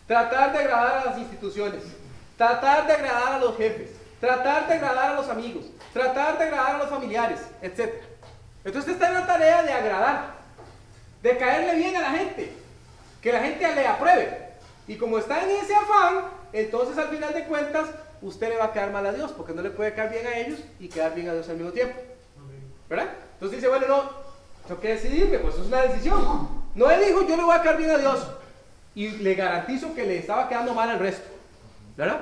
Tratar 0.06 0.52
de 0.52 0.58
agradar 0.58 0.98
a 0.98 1.04
las 1.06 1.18
instituciones. 1.18 1.82
Tratar 2.36 2.86
de 2.86 2.92
agradar 2.92 3.32
a 3.34 3.38
los 3.38 3.56
jefes. 3.56 3.99
Tratar 4.20 4.68
de 4.68 4.74
agradar 4.74 5.12
a 5.12 5.14
los 5.14 5.28
amigos. 5.28 5.66
Tratar 5.92 6.38
de 6.38 6.44
agradar 6.44 6.74
a 6.76 6.78
los 6.78 6.90
familiares, 6.90 7.40
etc. 7.62 7.94
Entonces 8.64 8.92
usted 8.92 8.92
está 8.92 9.08
en 9.08 9.14
la 9.14 9.26
tarea 9.26 9.62
de 9.62 9.72
agradar. 9.72 10.34
De 11.22 11.36
caerle 11.38 11.74
bien 11.76 11.96
a 11.96 12.00
la 12.00 12.10
gente. 12.10 12.52
Que 13.22 13.32
la 13.32 13.40
gente 13.40 13.74
le 13.74 13.86
apruebe. 13.86 14.50
Y 14.86 14.96
como 14.96 15.18
está 15.18 15.42
en 15.42 15.50
ese 15.50 15.74
afán, 15.74 16.24
entonces 16.52 16.98
al 16.98 17.08
final 17.08 17.32
de 17.32 17.44
cuentas 17.44 17.88
usted 18.22 18.50
le 18.50 18.56
va 18.56 18.66
a 18.66 18.72
quedar 18.72 18.90
mal 18.90 19.06
a 19.06 19.12
Dios, 19.12 19.32
porque 19.32 19.52
no 19.52 19.62
le 19.62 19.70
puede 19.70 19.94
caer 19.94 20.10
bien 20.10 20.26
a 20.26 20.36
ellos 20.36 20.60
y 20.78 20.88
quedar 20.88 21.14
bien 21.14 21.28
a 21.28 21.32
Dios 21.32 21.48
al 21.48 21.56
mismo 21.56 21.72
tiempo. 21.72 21.98
¿Verdad? 22.88 23.08
Entonces 23.34 23.58
dice, 23.58 23.68
bueno, 23.68 23.86
no, 23.86 24.10
tengo 24.66 24.80
que 24.80 24.88
decidirme, 24.88 25.38
pues 25.38 25.54
es 25.54 25.66
una 25.66 25.82
decisión. 25.82 26.48
No 26.74 26.90
él 26.90 27.04
dijo, 27.06 27.26
yo 27.26 27.36
le 27.36 27.42
voy 27.42 27.56
a 27.56 27.62
caer 27.62 27.76
bien 27.76 27.90
a 27.90 27.98
Dios. 27.98 28.26
Y 28.94 29.10
le 29.10 29.34
garantizo 29.34 29.94
que 29.94 30.04
le 30.04 30.18
estaba 30.18 30.48
quedando 30.48 30.74
mal 30.74 30.90
al 30.90 30.98
resto. 30.98 31.28
¿Verdad? 31.96 32.20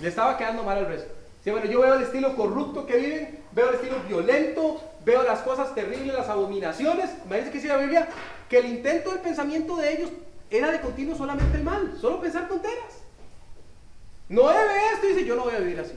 Le 0.00 0.08
estaba 0.08 0.36
quedando 0.36 0.62
mal 0.62 0.78
al 0.78 0.86
resto. 0.86 1.21
Dice, 1.42 1.50
bueno, 1.50 1.66
yo 1.68 1.80
veo 1.80 1.94
el 1.94 2.04
estilo 2.04 2.36
corrupto 2.36 2.86
que 2.86 2.98
viven, 2.98 3.40
veo 3.50 3.70
el 3.70 3.74
estilo 3.74 3.96
violento, 4.06 4.80
veo 5.04 5.24
las 5.24 5.40
cosas 5.40 5.74
terribles, 5.74 6.14
las 6.14 6.28
abominaciones. 6.28 7.10
Dice 7.28 7.44
que 7.46 7.58
dice 7.58 7.66
la 7.66 7.78
Biblia 7.78 8.08
que 8.48 8.58
el 8.58 8.66
intento 8.66 9.10
del 9.10 9.18
pensamiento 9.18 9.76
de 9.76 9.92
ellos 9.92 10.10
era 10.50 10.70
de 10.70 10.80
continuo 10.80 11.16
solamente 11.16 11.58
el 11.58 11.64
mal, 11.64 11.98
solo 12.00 12.20
pensar 12.20 12.46
tonteras. 12.46 13.02
No 14.28 14.48
debe 14.50 14.92
esto 14.94 15.08
dice, 15.08 15.24
yo 15.24 15.34
no 15.34 15.42
voy 15.42 15.54
a 15.56 15.58
vivir 15.58 15.80
así. 15.80 15.94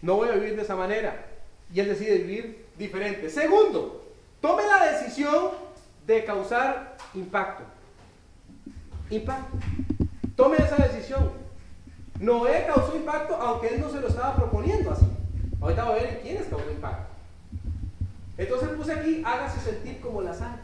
No 0.00 0.14
voy 0.16 0.30
a 0.30 0.32
vivir 0.32 0.56
de 0.56 0.62
esa 0.62 0.74
manera. 0.74 1.26
Y 1.74 1.80
él 1.80 1.88
decide 1.88 2.16
vivir 2.16 2.64
diferente. 2.78 3.28
Segundo, 3.28 4.06
tome 4.40 4.62
la 4.66 4.90
decisión 4.90 5.50
de 6.06 6.24
causar 6.24 6.96
impacto. 7.12 7.64
Impacto. 9.10 9.58
Tome 10.34 10.56
esa 10.56 10.76
decisión. 10.76 11.39
Noé 12.20 12.66
causó 12.66 12.94
impacto 12.94 13.34
aunque 13.34 13.68
él 13.68 13.80
no 13.80 13.88
se 13.88 14.00
lo 14.00 14.08
estaba 14.08 14.36
proponiendo 14.36 14.90
así. 14.92 15.06
Ahorita 15.60 15.84
va 15.84 15.90
a 15.90 15.94
ver 15.94 16.06
en 16.06 16.20
quiénes 16.20 16.46
causó 16.46 16.70
impacto. 16.70 17.10
Entonces 18.36 18.68
puse 18.70 18.92
aquí, 18.92 19.22
hágase 19.24 19.60
sentir 19.60 20.00
como 20.00 20.20
la 20.20 20.34
sal. 20.34 20.60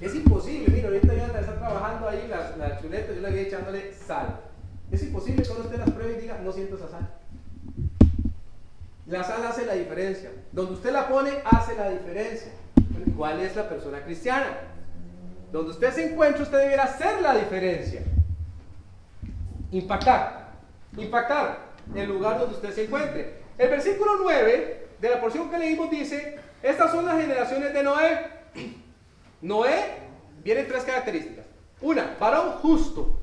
Es 0.00 0.14
imposible, 0.14 0.72
mira, 0.74 0.88
ahorita 0.88 1.14
yo 1.14 1.24
está 1.26 1.58
trabajando 1.58 2.08
ahí 2.08 2.26
las, 2.28 2.56
las 2.56 2.80
chuletas, 2.80 3.14
yo 3.14 3.22
le 3.22 3.30
voy 3.30 3.38
echándole 3.40 3.92
sal. 3.92 4.40
Es 4.90 5.02
imposible 5.02 5.42
que 5.42 5.50
usted 5.50 5.78
las 5.78 5.90
pruebe 5.90 6.16
y 6.18 6.22
diga, 6.22 6.38
no 6.42 6.52
siento 6.52 6.76
esa 6.76 6.88
sal. 6.88 7.08
La 9.06 9.24
sal 9.24 9.44
hace 9.46 9.66
la 9.66 9.74
diferencia. 9.74 10.30
Donde 10.52 10.72
usted 10.72 10.92
la 10.92 11.08
pone, 11.08 11.30
hace 11.44 11.74
la 11.74 11.90
diferencia. 11.90 12.52
¿Cuál 13.16 13.40
es 13.40 13.56
la 13.56 13.68
persona 13.68 14.02
cristiana? 14.02 14.46
Donde 15.52 15.72
usted 15.72 15.92
se 15.92 16.12
encuentra, 16.12 16.42
usted 16.42 16.58
deberá 16.58 16.84
hacer 16.84 17.20
la 17.20 17.34
diferencia. 17.34 18.02
Impactar. 19.70 20.48
Impactar 20.96 21.58
el 21.94 22.08
lugar 22.08 22.38
donde 22.38 22.54
usted 22.54 22.72
se 22.72 22.84
encuentre. 22.84 23.38
El 23.56 23.68
versículo 23.68 24.12
9 24.22 24.88
de 25.00 25.10
la 25.10 25.20
porción 25.20 25.50
que 25.50 25.58
leímos 25.58 25.90
dice, 25.90 26.38
estas 26.62 26.90
son 26.90 27.06
las 27.06 27.20
generaciones 27.20 27.72
de 27.72 27.82
Noé. 27.82 28.26
Noé 29.40 29.96
vienen 30.42 30.68
tres 30.68 30.84
características. 30.84 31.44
Una, 31.80 32.16
varón 32.18 32.52
justo. 32.62 33.18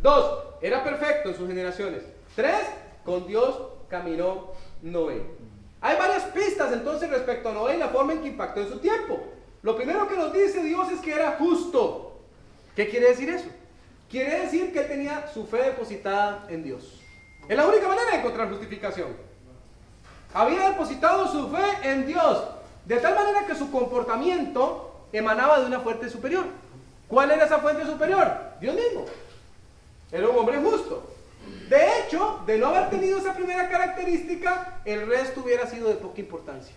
Dos, 0.00 0.44
era 0.60 0.82
perfecto 0.82 1.30
en 1.30 1.36
sus 1.36 1.48
generaciones. 1.48 2.02
Tres, 2.34 2.66
con 3.04 3.26
Dios 3.26 3.60
caminó 3.88 4.52
Noé. 4.82 5.22
Hay 5.80 5.96
varias 5.98 6.24
pistas 6.24 6.72
entonces 6.72 7.10
respecto 7.10 7.48
a 7.48 7.52
Noé 7.52 7.76
y 7.76 7.78
la 7.78 7.88
forma 7.88 8.12
en 8.12 8.22
que 8.22 8.28
impactó 8.28 8.60
en 8.60 8.68
su 8.68 8.78
tiempo. 8.78 9.20
Lo 9.62 9.76
primero 9.76 10.08
que 10.08 10.16
nos 10.16 10.32
dice 10.32 10.62
Dios 10.62 10.90
es 10.90 11.00
que 11.00 11.12
era 11.12 11.32
justo. 11.32 12.20
¿Qué 12.74 12.88
quiere 12.88 13.08
decir 13.08 13.28
eso? 13.28 13.48
Quiere 14.12 14.40
decir 14.40 14.74
que 14.74 14.80
él 14.80 14.88
tenía 14.88 15.26
su 15.32 15.46
fe 15.46 15.62
depositada 15.62 16.44
en 16.50 16.62
Dios. 16.62 17.00
Es 17.48 17.56
la 17.56 17.66
única 17.66 17.88
manera 17.88 18.10
de 18.10 18.18
encontrar 18.18 18.50
justificación. 18.50 19.08
Había 20.34 20.68
depositado 20.68 21.26
su 21.32 21.48
fe 21.48 21.90
en 21.90 22.06
Dios, 22.06 22.44
de 22.84 22.98
tal 22.98 23.14
manera 23.14 23.46
que 23.46 23.54
su 23.54 23.72
comportamiento 23.72 25.06
emanaba 25.14 25.60
de 25.60 25.66
una 25.66 25.80
fuente 25.80 26.10
superior. 26.10 26.44
¿Cuál 27.08 27.30
era 27.30 27.46
esa 27.46 27.60
fuente 27.60 27.86
superior? 27.86 28.30
Dios 28.60 28.74
mismo. 28.74 29.06
Era 30.12 30.28
un 30.28 30.36
hombre 30.36 30.58
justo. 30.58 31.10
De 31.70 32.00
hecho, 32.00 32.40
de 32.44 32.58
no 32.58 32.66
haber 32.66 32.90
tenido 32.90 33.16
esa 33.18 33.32
primera 33.32 33.70
característica, 33.70 34.82
el 34.84 35.06
resto 35.06 35.40
hubiera 35.40 35.66
sido 35.66 35.88
de 35.88 35.94
poca 35.94 36.20
importancia. 36.20 36.74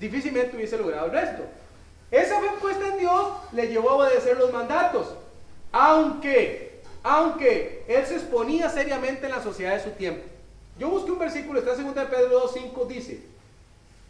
Difícilmente 0.00 0.56
hubiese 0.56 0.76
logrado 0.76 1.06
el 1.06 1.12
resto. 1.12 1.44
Esa 2.10 2.40
fe 2.40 2.48
puesta 2.60 2.88
en 2.88 2.98
Dios 2.98 3.32
le 3.52 3.68
llevó 3.68 3.90
a 3.90 3.94
obedecer 3.94 4.36
los 4.36 4.52
mandatos. 4.52 5.21
Aunque, 5.72 6.82
aunque 7.02 7.84
él 7.88 8.06
se 8.06 8.16
exponía 8.16 8.68
seriamente 8.68 9.26
en 9.26 9.32
la 9.32 9.42
sociedad 9.42 9.74
de 9.74 9.82
su 9.82 9.90
tiempo. 9.90 10.22
Yo 10.78 10.88
busqué 10.88 11.10
un 11.10 11.18
versículo, 11.18 11.58
está 11.58 11.74
en 11.74 11.94
2 11.94 12.06
Pedro 12.06 12.48
2.5, 12.48 12.86
dice, 12.86 13.22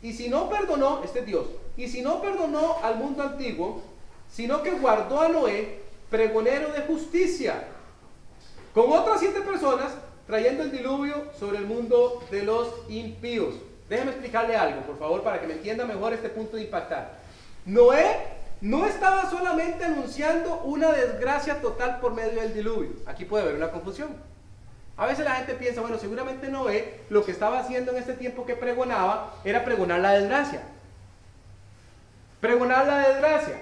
y 0.02 0.12
si 0.12 0.28
no 0.28 0.48
perdonó, 0.48 1.02
este 1.04 1.20
es 1.20 1.26
Dios, 1.26 1.46
y 1.76 1.88
si 1.88 2.02
no 2.02 2.20
perdonó 2.20 2.76
al 2.82 2.96
mundo 2.96 3.22
antiguo, 3.22 3.82
sino 4.30 4.62
que 4.62 4.72
guardó 4.72 5.20
a 5.20 5.28
Noé, 5.28 5.80
pregonero 6.10 6.72
de 6.72 6.82
justicia, 6.82 7.64
con 8.74 8.92
otras 8.92 9.20
siete 9.20 9.40
personas 9.40 9.92
trayendo 10.26 10.62
el 10.62 10.72
diluvio 10.72 11.26
sobre 11.38 11.58
el 11.58 11.66
mundo 11.66 12.22
de 12.30 12.42
los 12.42 12.68
impíos. 12.88 13.54
Déjeme 13.88 14.12
explicarle 14.12 14.56
algo, 14.56 14.80
por 14.82 14.98
favor, 14.98 15.22
para 15.22 15.40
que 15.40 15.46
me 15.46 15.54
entienda 15.54 15.84
mejor 15.84 16.12
este 16.12 16.30
punto 16.30 16.56
de 16.56 16.62
impactar. 16.62 17.18
Noé 17.66 18.16
no 18.62 18.86
estaba 18.86 19.28
solamente 19.28 19.84
anunciando 19.84 20.62
una 20.64 20.92
desgracia 20.92 21.60
total 21.60 21.98
por 21.98 22.14
medio 22.14 22.40
del 22.40 22.54
diluvio. 22.54 22.90
Aquí 23.06 23.24
puede 23.24 23.42
haber 23.42 23.56
una 23.56 23.72
confusión. 23.72 24.10
A 24.96 25.06
veces 25.06 25.24
la 25.24 25.34
gente 25.34 25.54
piensa, 25.54 25.80
bueno, 25.80 25.98
seguramente 25.98 26.48
Noé 26.48 27.00
lo 27.10 27.24
que 27.24 27.32
estaba 27.32 27.58
haciendo 27.58 27.90
en 27.90 27.98
este 27.98 28.12
tiempo 28.12 28.46
que 28.46 28.54
pregonaba 28.54 29.34
era 29.44 29.64
pregonar 29.64 29.98
la 29.98 30.12
desgracia. 30.12 30.62
Pregonar 32.40 32.86
la 32.86 33.08
desgracia. 33.08 33.56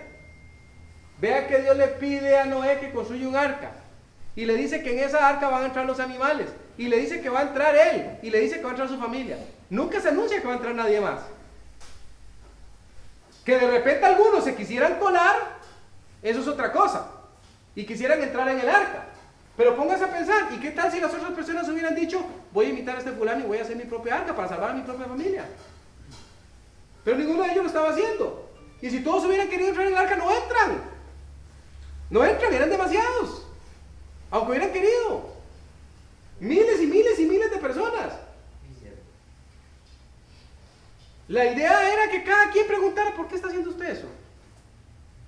Vea 1.18 1.48
que 1.48 1.62
Dios 1.62 1.78
le 1.78 1.88
pide 1.88 2.38
a 2.38 2.44
Noé 2.44 2.78
que 2.78 2.92
construya 2.92 3.26
un 3.26 3.36
arca. 3.36 3.72
Y 4.36 4.44
le 4.44 4.54
dice 4.54 4.82
que 4.82 4.92
en 4.92 5.08
esa 5.08 5.26
arca 5.26 5.48
van 5.48 5.62
a 5.62 5.66
entrar 5.66 5.86
los 5.86 5.98
animales. 5.98 6.50
Y 6.76 6.88
le 6.88 6.98
dice 6.98 7.22
que 7.22 7.30
va 7.30 7.40
a 7.40 7.44
entrar 7.44 7.74
él. 7.74 8.18
Y 8.22 8.28
le 8.28 8.40
dice 8.40 8.56
que 8.56 8.64
va 8.64 8.68
a 8.68 8.72
entrar 8.72 8.88
su 8.88 8.98
familia. 8.98 9.38
Nunca 9.70 9.98
se 9.98 10.10
anuncia 10.10 10.42
que 10.42 10.46
va 10.46 10.52
a 10.52 10.56
entrar 10.56 10.74
nadie 10.74 11.00
más. 11.00 11.20
Que 13.44 13.58
de 13.58 13.70
repente 13.70 14.04
algunos 14.04 14.44
se 14.44 14.54
quisieran 14.54 14.98
colar, 14.98 15.58
eso 16.22 16.40
es 16.40 16.48
otra 16.48 16.72
cosa. 16.72 17.10
Y 17.74 17.84
quisieran 17.84 18.22
entrar 18.22 18.48
en 18.48 18.60
el 18.60 18.68
arca. 18.68 19.06
Pero 19.56 19.76
póngase 19.76 20.04
a 20.04 20.12
pensar, 20.12 20.48
¿y 20.52 20.58
qué 20.58 20.70
tal 20.70 20.90
si 20.90 21.00
las 21.00 21.12
otras 21.12 21.32
personas 21.32 21.68
hubieran 21.68 21.94
dicho, 21.94 22.24
voy 22.52 22.66
a 22.66 22.68
imitar 22.70 22.96
a 22.96 22.98
este 22.98 23.12
fulano 23.12 23.44
y 23.44 23.46
voy 23.46 23.58
a 23.58 23.62
hacer 23.62 23.76
mi 23.76 23.84
propia 23.84 24.16
arca 24.16 24.34
para 24.34 24.48
salvar 24.48 24.70
a 24.70 24.74
mi 24.74 24.82
propia 24.82 25.06
familia? 25.06 25.44
Pero 27.04 27.16
ninguno 27.16 27.42
de 27.42 27.52
ellos 27.52 27.64
lo 27.64 27.68
estaba 27.68 27.90
haciendo. 27.90 28.48
Y 28.80 28.90
si 28.90 29.00
todos 29.00 29.24
hubieran 29.24 29.48
querido 29.48 29.68
entrar 29.68 29.86
en 29.86 29.92
el 29.92 29.98
arca, 29.98 30.16
no 30.16 30.30
entran. 30.30 30.82
No 32.08 32.24
entran, 32.24 32.52
eran 32.52 32.70
demasiados. 32.70 33.46
Aunque 34.30 34.52
hubieran 34.52 34.72
querido. 34.72 35.30
Miles 36.40 36.80
y 36.80 36.86
miles 36.86 37.18
y 37.18 37.26
miles 37.26 37.50
de 37.50 37.58
personas. 37.58 38.14
La 41.30 41.44
idea 41.44 41.92
era 41.92 42.10
que 42.10 42.24
cada 42.24 42.50
quien 42.50 42.66
preguntara, 42.66 43.14
¿por 43.14 43.28
qué 43.28 43.36
está 43.36 43.46
haciendo 43.46 43.70
usted 43.70 43.88
eso? 43.88 44.08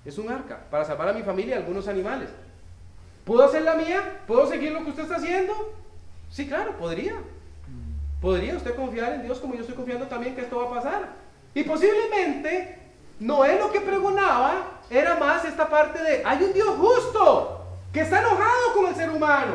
Es 0.03 0.17
un 0.17 0.29
arca, 0.29 0.59
para 0.69 0.83
salvar 0.83 1.07
a 1.07 1.13
mi 1.13 1.23
familia 1.23 1.55
y 1.55 1.57
a 1.57 1.61
algunos 1.61 1.87
animales. 1.87 2.29
¿Puedo 3.23 3.41
hacer 3.41 3.61
la 3.61 3.75
mía? 3.75 4.19
¿Puedo 4.27 4.45
seguir 4.45 4.73
lo 4.73 4.83
que 4.83 4.89
usted 4.89 5.03
está 5.03 5.15
haciendo? 5.15 5.73
Sí, 6.29 6.45
claro, 6.45 6.77
podría. 6.77 7.13
¿Podría 8.19 8.57
usted 8.57 8.75
confiar 8.75 9.13
en 9.13 9.23
Dios 9.23 9.39
como 9.39 9.53
yo 9.53 9.61
estoy 9.61 9.77
confiando 9.77 10.07
también 10.07 10.35
que 10.35 10.41
esto 10.41 10.57
va 10.57 10.65
a 10.65 10.81
pasar? 10.81 11.09
Y 11.55 11.63
posiblemente 11.63 12.79
no 13.21 13.45
es 13.45 13.57
lo 13.57 13.71
que 13.71 13.79
pregonaba, 13.79 14.81
era 14.89 15.15
más 15.15 15.45
esta 15.45 15.69
parte 15.69 16.03
de, 16.03 16.21
hay 16.25 16.43
un 16.43 16.51
Dios 16.51 16.75
justo 16.79 17.65
que 17.93 18.01
está 18.01 18.19
enojado 18.19 18.73
con 18.73 18.87
el 18.87 18.95
ser 18.95 19.09
humano 19.09 19.53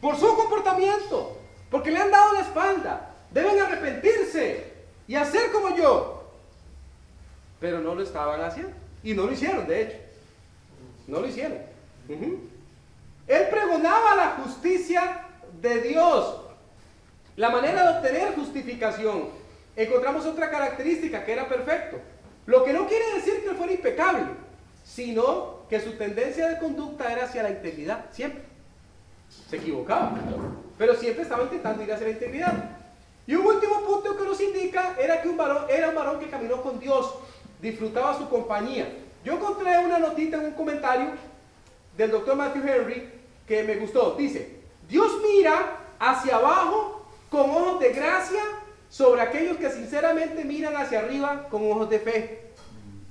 por 0.00 0.14
su 0.14 0.32
comportamiento, 0.36 1.38
porque 1.72 1.90
le 1.90 1.98
han 1.98 2.12
dado 2.12 2.34
la 2.34 2.42
espalda. 2.42 3.10
deben 3.32 3.58
arrepentirse 3.58 4.75
y 5.08 5.14
hacer 5.14 5.52
como 5.52 5.76
yo. 5.76 6.24
Pero 7.60 7.80
no 7.80 7.94
lo 7.94 8.02
estaban 8.02 8.40
haciendo. 8.40 8.72
Y 9.02 9.14
no 9.14 9.24
lo 9.24 9.32
hicieron, 9.32 9.66
de 9.66 9.82
hecho. 9.82 9.96
No 11.06 11.20
lo 11.20 11.28
hicieron. 11.28 11.58
Él 12.08 13.48
pregonaba 13.50 14.14
la 14.14 14.30
justicia 14.42 15.22
de 15.60 15.80
Dios, 15.80 16.40
la 17.36 17.50
manera 17.50 17.82
de 17.82 17.98
obtener 17.98 18.34
justificación. 18.34 19.28
Encontramos 19.74 20.26
otra 20.26 20.50
característica, 20.50 21.24
que 21.24 21.32
era 21.32 21.48
perfecto. 21.48 21.98
Lo 22.46 22.64
que 22.64 22.72
no 22.72 22.86
quiere 22.86 23.14
decir 23.14 23.42
que 23.42 23.50
él 23.50 23.56
fuera 23.56 23.72
impecable, 23.72 24.22
sino 24.84 25.66
que 25.68 25.80
su 25.80 25.92
tendencia 25.92 26.48
de 26.48 26.58
conducta 26.58 27.12
era 27.12 27.24
hacia 27.24 27.42
la 27.42 27.50
integridad, 27.50 28.06
siempre. 28.12 28.42
Se 29.50 29.56
equivocaba, 29.56 30.14
pero 30.78 30.94
siempre 30.94 31.22
estaba 31.22 31.42
intentando 31.42 31.82
ir 31.82 31.92
hacia 31.92 32.06
la 32.06 32.12
integridad. 32.12 32.75
Y 33.26 33.34
un 33.34 33.46
último 33.46 33.80
punto 33.80 34.16
que 34.16 34.24
nos 34.24 34.40
indica 34.40 34.94
era 34.98 35.20
que 35.20 35.28
un 35.28 35.36
varón, 35.36 35.64
era 35.68 35.88
un 35.88 35.94
varón 35.94 36.20
que 36.20 36.30
caminó 36.30 36.62
con 36.62 36.78
Dios, 36.78 37.14
disfrutaba 37.60 38.16
su 38.16 38.28
compañía. 38.28 38.88
Yo 39.24 39.32
encontré 39.32 39.76
una 39.78 39.98
notita 39.98 40.36
en 40.36 40.44
un 40.44 40.52
comentario 40.52 41.08
del 41.96 42.10
doctor 42.12 42.36
Matthew 42.36 42.62
Henry 42.68 43.12
que 43.46 43.64
me 43.64 43.76
gustó. 43.76 44.14
Dice, 44.16 44.60
Dios 44.88 45.12
mira 45.22 45.78
hacia 45.98 46.36
abajo 46.36 47.06
con 47.28 47.50
ojos 47.50 47.80
de 47.80 47.92
gracia 47.92 48.42
sobre 48.88 49.22
aquellos 49.22 49.56
que 49.56 49.70
sinceramente 49.70 50.44
miran 50.44 50.76
hacia 50.76 51.00
arriba 51.00 51.48
con 51.50 51.68
ojos 51.70 51.90
de 51.90 51.98
fe. 51.98 52.52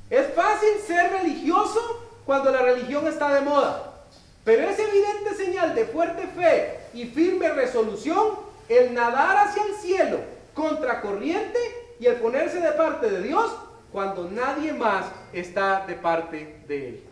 Es 0.10 0.34
fácil 0.34 0.70
ser 0.86 1.12
religioso 1.12 1.80
cuando 2.26 2.52
la 2.52 2.62
religión 2.62 3.06
está 3.08 3.34
de 3.34 3.42
moda, 3.42 4.06
pero 4.44 4.70
es 4.70 4.80
evidente 4.80 5.36
señal 5.36 5.76
de 5.76 5.86
fuerte 5.86 6.28
fe 6.28 6.80
y 6.94 7.06
firme 7.06 7.50
resolución 7.50 8.45
el 8.70 8.94
nadar 8.94 9.48
hacia 9.48 9.64
el 9.64 9.76
cielo 9.76 10.20
contra 10.54 11.02
corriente 11.02 11.60
y 12.00 12.06
el 12.08 12.16
ponerse 12.16 12.60
de 12.60 12.72
parte 12.72 13.10
de 13.10 13.22
Dios 13.22 13.56
cuando 13.92 14.30
nadie 14.30 14.74
más 14.74 15.06
está 15.32 15.86
de 15.86 15.96
parte 15.96 16.62
de 16.68 16.90
Él. 16.90 17.04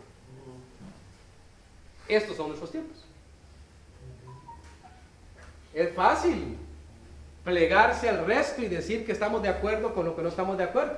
Estos 2.08 2.36
son 2.36 2.48
nuestros 2.48 2.70
tiempos. 2.70 3.04
Es 5.72 5.94
fácil 5.94 6.58
plegarse 7.44 8.08
al 8.08 8.26
resto 8.26 8.62
y 8.62 8.68
decir 8.68 9.04
que 9.04 9.12
estamos 9.12 9.42
de 9.42 9.48
acuerdo 9.48 9.94
con 9.94 10.04
lo 10.04 10.14
que 10.14 10.22
no 10.22 10.28
estamos 10.28 10.56
de 10.56 10.64
acuerdo. 10.64 10.96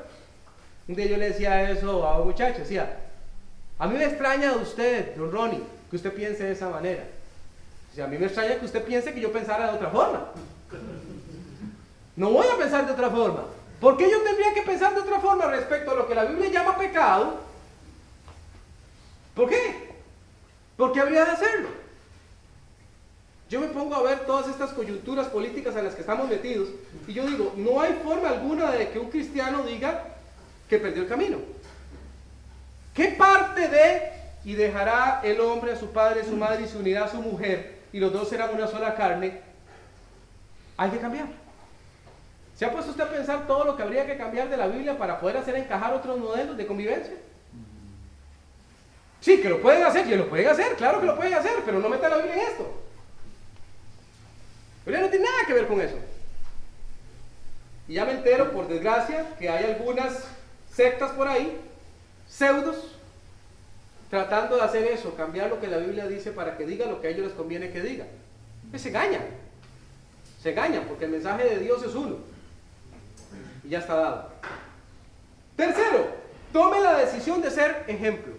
Un 0.88 0.94
día 0.94 1.06
yo 1.06 1.16
le 1.16 1.30
decía 1.30 1.70
eso 1.70 2.06
a 2.06 2.20
un 2.20 2.28
muchacho, 2.28 2.60
decía, 2.60 2.98
a 3.78 3.86
mí 3.86 3.96
me 3.96 4.04
extraña 4.04 4.52
de 4.54 4.62
usted, 4.62 5.16
don 5.16 5.32
Ronnie, 5.32 5.62
que 5.90 5.96
usted 5.96 6.12
piense 6.12 6.44
de 6.44 6.52
esa 6.52 6.68
manera. 6.68 7.04
O 7.98 8.04
a 8.04 8.06
mí 8.06 8.18
me 8.18 8.26
extraña 8.26 8.58
que 8.58 8.66
usted 8.66 8.84
piense 8.84 9.12
que 9.12 9.20
yo 9.20 9.32
pensara 9.32 9.70
de 9.70 9.76
otra 9.76 9.90
forma. 9.90 10.26
No 12.14 12.30
voy 12.30 12.46
a 12.46 12.58
pensar 12.58 12.86
de 12.86 12.92
otra 12.92 13.10
forma. 13.10 13.44
¿Por 13.80 13.96
qué 13.96 14.10
yo 14.10 14.22
tendría 14.22 14.52
que 14.54 14.62
pensar 14.62 14.94
de 14.94 15.00
otra 15.00 15.20
forma 15.20 15.46
respecto 15.46 15.90
a 15.90 15.94
lo 15.94 16.06
que 16.06 16.14
la 16.14 16.24
Biblia 16.24 16.50
llama 16.50 16.76
pecado? 16.76 17.40
¿Por 19.34 19.48
qué? 19.48 19.90
¿Por 20.76 20.92
qué 20.92 21.00
habría 21.00 21.24
de 21.24 21.30
hacerlo? 21.30 21.68
Yo 23.48 23.60
me 23.60 23.68
pongo 23.68 23.94
a 23.94 24.02
ver 24.02 24.26
todas 24.26 24.48
estas 24.48 24.72
coyunturas 24.72 25.28
políticas 25.28 25.76
en 25.76 25.84
las 25.84 25.94
que 25.94 26.00
estamos 26.00 26.28
metidos 26.28 26.68
y 27.06 27.12
yo 27.12 27.26
digo, 27.26 27.52
no 27.56 27.80
hay 27.80 27.92
forma 28.02 28.30
alguna 28.30 28.72
de 28.72 28.90
que 28.90 28.98
un 28.98 29.08
cristiano 29.08 29.62
diga 29.62 30.04
que 30.68 30.78
perdió 30.78 31.02
el 31.02 31.08
camino. 31.08 31.38
¿Qué 32.92 33.08
parte 33.08 33.68
de 33.68 34.12
y 34.44 34.54
dejará 34.54 35.20
el 35.22 35.40
hombre 35.40 35.72
a 35.72 35.76
su 35.76 35.90
padre, 35.92 36.22
a 36.22 36.24
su 36.24 36.36
madre 36.36 36.64
y 36.64 36.68
se 36.68 36.78
unirá 36.78 37.04
a 37.04 37.08
su 37.08 37.18
mujer 37.18 37.75
y 37.92 38.00
los 38.00 38.12
dos 38.12 38.28
serán 38.28 38.54
una 38.54 38.66
sola 38.66 38.94
carne? 38.94 39.40
Hay 40.76 40.90
que 40.90 40.98
cambiar. 40.98 41.26
¿Se 42.56 42.64
ha 42.64 42.72
puesto 42.72 42.90
usted 42.90 43.04
a 43.04 43.10
pensar 43.10 43.46
todo 43.46 43.64
lo 43.64 43.76
que 43.76 43.82
habría 43.82 44.06
que 44.06 44.16
cambiar 44.16 44.48
de 44.48 44.56
la 44.56 44.66
Biblia 44.66 44.96
para 44.96 45.20
poder 45.20 45.36
hacer 45.36 45.56
encajar 45.56 45.92
otros 45.92 46.18
modelos 46.18 46.56
de 46.56 46.66
convivencia? 46.66 47.14
Sí, 49.20 49.40
que 49.40 49.48
lo 49.48 49.60
pueden 49.60 49.84
hacer, 49.84 50.06
que 50.06 50.16
lo 50.16 50.28
pueden 50.28 50.48
hacer, 50.48 50.76
claro 50.76 51.00
que 51.00 51.06
lo 51.06 51.16
pueden 51.16 51.34
hacer, 51.34 51.52
pero 51.64 51.80
no 51.80 51.88
metan 51.88 52.10
la 52.10 52.16
Biblia 52.18 52.34
en 52.34 52.48
esto. 52.48 52.82
Pero 54.84 55.00
no 55.00 55.08
tiene 55.08 55.24
nada 55.24 55.46
que 55.46 55.52
ver 55.52 55.66
con 55.66 55.80
eso. 55.80 55.96
Y 57.88 57.94
ya 57.94 58.04
me 58.04 58.12
entero, 58.12 58.52
por 58.52 58.68
desgracia, 58.68 59.26
que 59.38 59.48
hay 59.48 59.64
algunas 59.64 60.24
sectas 60.72 61.10
por 61.12 61.28
ahí, 61.28 61.60
pseudos, 62.28 62.95
tratando 64.16 64.56
de 64.56 64.62
hacer 64.62 64.86
eso, 64.86 65.14
cambiar 65.14 65.50
lo 65.50 65.60
que 65.60 65.66
la 65.66 65.76
Biblia 65.76 66.06
dice 66.06 66.32
para 66.32 66.56
que 66.56 66.64
diga 66.64 66.86
lo 66.86 67.02
que 67.02 67.08
a 67.08 67.10
ellos 67.10 67.26
les 67.26 67.34
conviene 67.34 67.70
que 67.70 67.82
diga. 67.82 68.06
Y 68.72 68.78
se 68.78 68.88
engañan. 68.88 69.20
Se 70.42 70.52
engañan 70.52 70.84
porque 70.88 71.04
el 71.04 71.10
mensaje 71.10 71.44
de 71.44 71.58
Dios 71.58 71.82
es 71.82 71.94
uno. 71.94 72.16
Y 73.62 73.68
ya 73.68 73.80
está 73.80 73.94
dado. 73.94 74.30
Tercero, 75.54 76.06
tome 76.50 76.80
la 76.80 76.96
decisión 76.96 77.42
de 77.42 77.50
ser 77.50 77.84
ejemplo. 77.88 78.32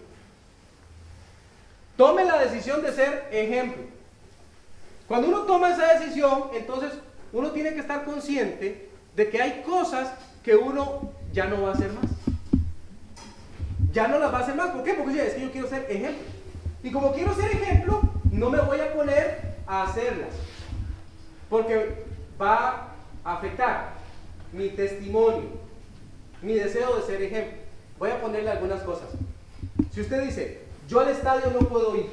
Tome 1.96 2.24
la 2.24 2.40
decisión 2.40 2.82
de 2.82 2.92
ser 2.92 3.28
ejemplo. 3.30 3.84
Cuando 5.06 5.28
uno 5.28 5.42
toma 5.42 5.70
esa 5.70 5.96
decisión, 5.96 6.50
entonces 6.54 6.90
uno 7.32 7.52
tiene 7.52 7.72
que 7.72 7.80
estar 7.80 8.04
consciente 8.04 8.88
de 9.14 9.30
que 9.30 9.40
hay 9.40 9.62
cosas 9.62 10.10
que 10.42 10.56
uno 10.56 11.12
ya 11.32 11.44
no 11.44 11.62
va 11.62 11.70
a 11.70 11.74
hacer 11.74 11.92
más. 11.92 12.17
Ya 13.92 14.08
no 14.08 14.18
las 14.18 14.32
va 14.32 14.38
a 14.38 14.42
hacer 14.42 14.54
más. 14.54 14.70
¿Por 14.70 14.82
qué? 14.82 14.94
Porque 14.94 15.26
es 15.26 15.34
que 15.34 15.42
yo 15.42 15.52
quiero 15.52 15.68
ser 15.68 15.86
ejemplo. 15.88 16.24
Y 16.82 16.90
como 16.90 17.12
quiero 17.12 17.34
ser 17.34 17.50
ejemplo, 17.52 18.00
no 18.30 18.50
me 18.50 18.60
voy 18.60 18.80
a 18.80 18.92
poner 18.92 19.56
a 19.66 19.84
hacerlas. 19.84 20.34
Porque 21.48 22.04
va 22.40 22.92
a 23.24 23.34
afectar 23.36 23.94
mi 24.52 24.68
testimonio, 24.70 25.48
mi 26.42 26.54
deseo 26.54 26.96
de 26.96 27.02
ser 27.02 27.22
ejemplo. 27.22 27.58
Voy 27.98 28.10
a 28.10 28.20
ponerle 28.20 28.50
algunas 28.50 28.82
cosas. 28.82 29.08
Si 29.92 30.00
usted 30.00 30.22
dice, 30.22 30.62
yo 30.88 31.00
al 31.00 31.08
estadio 31.08 31.50
no 31.50 31.66
puedo 31.66 31.96
ir, 31.96 32.06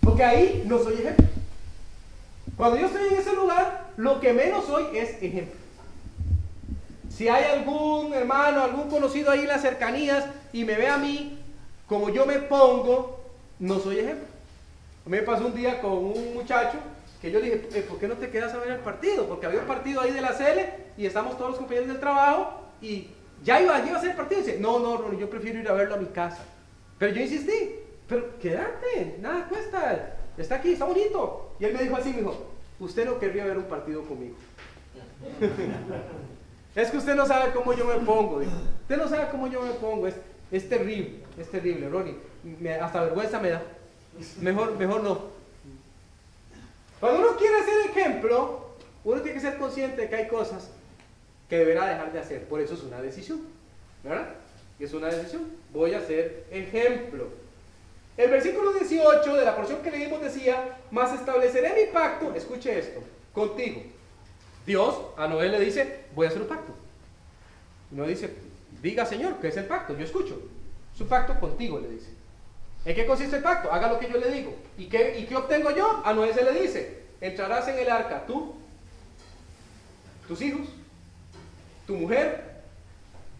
porque 0.00 0.24
ahí 0.24 0.64
no 0.66 0.78
soy 0.78 0.94
ejemplo. 0.94 1.26
Cuando 2.56 2.78
yo 2.78 2.86
estoy 2.86 3.08
en 3.08 3.14
ese 3.14 3.34
lugar, 3.34 3.90
lo 3.96 4.20
que 4.20 4.32
menos 4.32 4.66
soy 4.66 4.96
es 4.96 5.22
ejemplo. 5.22 5.59
Si 7.20 7.28
hay 7.28 7.44
algún 7.52 8.14
hermano, 8.14 8.62
algún 8.62 8.88
conocido 8.88 9.30
ahí 9.30 9.40
en 9.40 9.48
las 9.48 9.60
cercanías 9.60 10.24
y 10.54 10.64
me 10.64 10.74
ve 10.74 10.88
a 10.88 10.96
mí 10.96 11.38
como 11.86 12.08
yo 12.08 12.24
me 12.24 12.38
pongo, 12.38 13.20
no 13.58 13.78
soy 13.78 13.98
ejemplo. 13.98 14.26
Me 15.04 15.20
pasó 15.20 15.48
un 15.48 15.54
día 15.54 15.82
con 15.82 15.92
un 15.92 16.32
muchacho 16.32 16.78
que 17.20 17.30
yo 17.30 17.42
dije, 17.42 17.68
eh, 17.74 17.84
¿por 17.86 17.98
qué 17.98 18.08
no 18.08 18.14
te 18.14 18.30
quedas 18.30 18.54
a 18.54 18.56
ver 18.56 18.70
el 18.70 18.78
partido? 18.78 19.28
Porque 19.28 19.44
había 19.44 19.60
un 19.60 19.66
partido 19.66 20.00
ahí 20.00 20.12
de 20.12 20.22
la 20.22 20.32
CL 20.32 20.60
y 20.96 21.04
estamos 21.04 21.36
todos 21.36 21.50
los 21.50 21.58
compañeros 21.58 21.88
del 21.88 22.00
trabajo 22.00 22.58
y 22.80 23.08
ya 23.44 23.60
iba, 23.60 23.86
iba 23.86 23.98
a 23.98 24.00
ser 24.00 24.12
el 24.12 24.16
partido. 24.16 24.40
Dice, 24.40 24.58
no, 24.58 24.78
no, 24.78 25.12
yo 25.12 25.28
prefiero 25.28 25.58
ir 25.58 25.68
a 25.68 25.74
verlo 25.74 25.96
a 25.96 25.98
mi 25.98 26.06
casa. 26.06 26.42
Pero 26.98 27.12
yo 27.12 27.20
insistí, 27.20 27.80
pero 28.08 28.38
quédate, 28.38 29.18
nada 29.20 29.46
cuesta, 29.46 30.16
está 30.38 30.54
aquí, 30.54 30.72
está 30.72 30.86
bonito. 30.86 31.54
Y 31.60 31.66
él 31.66 31.74
me 31.74 31.82
dijo 31.82 31.96
así, 31.96 32.12
me 32.12 32.20
dijo, 32.20 32.46
usted 32.78 33.04
no 33.04 33.18
querría 33.18 33.44
ver 33.44 33.58
un 33.58 33.64
partido 33.64 34.04
conmigo. 34.04 34.36
es 36.80 36.90
que 36.90 36.96
usted 36.96 37.14
no 37.14 37.26
sabe 37.26 37.52
cómo 37.52 37.72
yo 37.72 37.84
me 37.84 37.96
pongo. 38.04 38.36
Usted 38.36 38.96
no 38.96 39.08
sabe 39.08 39.28
cómo 39.30 39.46
yo 39.46 39.62
me 39.62 39.72
pongo. 39.72 40.06
Es, 40.06 40.14
es 40.50 40.68
terrible, 40.68 41.20
es 41.38 41.50
terrible, 41.50 41.88
Ronnie. 41.88 42.16
hasta 42.80 43.02
vergüenza 43.02 43.38
me 43.40 43.50
da. 43.50 43.62
Mejor, 44.40 44.76
mejor 44.76 45.02
no. 45.02 45.30
Cuando 46.98 47.20
uno 47.20 47.36
quiere 47.36 47.64
ser 47.64 47.90
ejemplo, 47.90 48.70
uno 49.04 49.20
tiene 49.20 49.34
que 49.34 49.40
ser 49.40 49.58
consciente 49.58 50.02
de 50.02 50.08
que 50.08 50.16
hay 50.16 50.28
cosas 50.28 50.70
que 51.48 51.58
deberá 51.58 51.86
dejar 51.86 52.12
de 52.12 52.20
hacer. 52.20 52.44
Por 52.44 52.60
eso 52.60 52.74
es 52.74 52.82
una 52.82 53.00
decisión. 53.00 53.40
¿Verdad? 54.02 54.28
Es 54.78 54.92
una 54.92 55.08
decisión. 55.08 55.46
Voy 55.72 55.94
a 55.94 56.00
ser 56.00 56.44
ejemplo. 56.50 57.28
El 58.16 58.30
versículo 58.30 58.72
18 58.72 59.36
de 59.36 59.44
la 59.44 59.56
porción 59.56 59.80
que 59.82 59.90
leímos 59.90 60.20
decía, 60.20 60.76
mas 60.90 61.14
estableceré 61.14 61.72
mi 61.74 61.92
pacto, 61.92 62.34
escuche 62.34 62.78
esto, 62.78 63.00
contigo. 63.32 63.82
Dios 64.70 65.00
a 65.16 65.26
Noé 65.26 65.48
le 65.48 65.58
dice, 65.58 66.04
voy 66.14 66.26
a 66.26 66.28
hacer 66.28 66.42
un 66.42 66.46
pacto. 66.46 66.72
No 67.90 68.06
dice, 68.06 68.32
diga 68.80 69.04
Señor, 69.04 69.40
¿qué 69.40 69.48
es 69.48 69.56
el 69.56 69.64
pacto? 69.64 69.98
Yo 69.98 70.04
escucho. 70.04 70.40
Su 70.96 71.08
pacto 71.08 71.40
contigo, 71.40 71.80
le 71.80 71.88
dice. 71.88 72.10
¿En 72.84 72.94
qué 72.94 73.04
consiste 73.04 73.34
el 73.34 73.42
pacto? 73.42 73.72
Haga 73.72 73.90
lo 73.90 73.98
que 73.98 74.08
yo 74.08 74.16
le 74.16 74.30
digo. 74.30 74.54
¿Y 74.78 74.86
qué, 74.86 75.18
¿Y 75.18 75.26
qué 75.26 75.34
obtengo 75.34 75.72
yo? 75.72 76.02
A 76.04 76.12
Noé 76.12 76.32
se 76.32 76.44
le 76.44 76.52
dice, 76.52 77.02
entrarás 77.20 77.66
en 77.66 77.80
el 77.80 77.90
arca 77.90 78.24
tú, 78.26 78.54
tus 80.28 80.40
hijos, 80.40 80.68
tu 81.84 81.96
mujer 81.96 82.62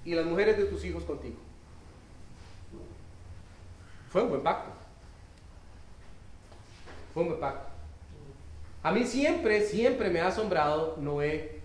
y 0.04 0.16
las 0.16 0.26
mujeres 0.26 0.56
de 0.56 0.64
tus 0.64 0.84
hijos 0.84 1.04
contigo. 1.04 1.36
Fue 4.10 4.24
un 4.24 4.30
buen 4.30 4.42
pacto. 4.42 4.72
Fue 7.14 7.22
un 7.22 7.28
buen 7.28 7.40
pacto. 7.40 7.70
A 8.82 8.92
mí 8.92 9.04
siempre, 9.04 9.62
siempre 9.62 10.08
me 10.08 10.20
ha 10.20 10.28
asombrado 10.28 10.96
Noé, 10.98 11.60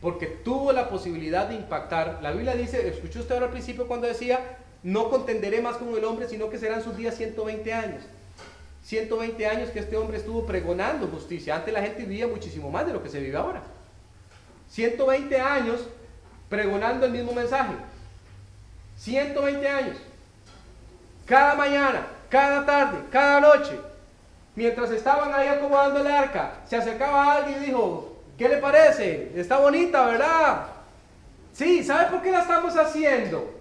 porque 0.00 0.26
tuvo 0.26 0.72
la 0.72 0.88
posibilidad 0.88 1.48
de 1.48 1.54
impactar. 1.54 2.18
La 2.22 2.32
Biblia 2.32 2.54
dice, 2.54 2.88
escuchó 2.88 3.20
usted 3.20 3.34
ahora 3.34 3.46
al 3.46 3.52
principio 3.52 3.86
cuando 3.86 4.06
decía, 4.06 4.58
no 4.82 5.10
contenderé 5.10 5.60
más 5.60 5.76
con 5.76 5.94
el 5.94 6.04
hombre, 6.04 6.28
sino 6.28 6.50
que 6.50 6.58
serán 6.58 6.82
sus 6.82 6.96
días 6.96 7.16
120 7.16 7.72
años. 7.72 8.02
120 8.84 9.46
años 9.46 9.70
que 9.70 9.78
este 9.78 9.96
hombre 9.96 10.18
estuvo 10.18 10.44
pregonando 10.44 11.06
justicia. 11.08 11.56
Antes 11.56 11.72
la 11.72 11.82
gente 11.82 12.04
vivía 12.04 12.26
muchísimo 12.26 12.70
más 12.70 12.86
de 12.86 12.92
lo 12.92 13.02
que 13.02 13.08
se 13.08 13.20
vive 13.20 13.36
ahora. 13.36 13.62
120 14.70 15.40
años 15.40 15.80
pregonando 16.48 17.06
el 17.06 17.12
mismo 17.12 17.32
mensaje. 17.32 17.72
120 18.98 19.68
años. 19.68 19.96
Cada 21.26 21.54
mañana, 21.54 22.06
cada 22.28 22.66
tarde, 22.66 22.98
cada 23.10 23.40
noche. 23.40 23.78
Mientras 24.56 24.90
estaban 24.90 25.34
ahí 25.34 25.48
acomodando 25.48 26.00
el 26.00 26.06
arca, 26.06 26.52
se 26.66 26.76
acercaba 26.76 27.32
alguien 27.32 27.62
y 27.62 27.66
dijo, 27.66 28.16
¿qué 28.38 28.48
le 28.48 28.58
parece? 28.58 29.32
Está 29.34 29.58
bonita, 29.58 30.06
¿verdad? 30.06 30.66
Sí, 31.52 31.82
¿sabe 31.82 32.10
por 32.10 32.22
qué 32.22 32.30
la 32.30 32.40
estamos 32.40 32.76
haciendo? 32.76 33.52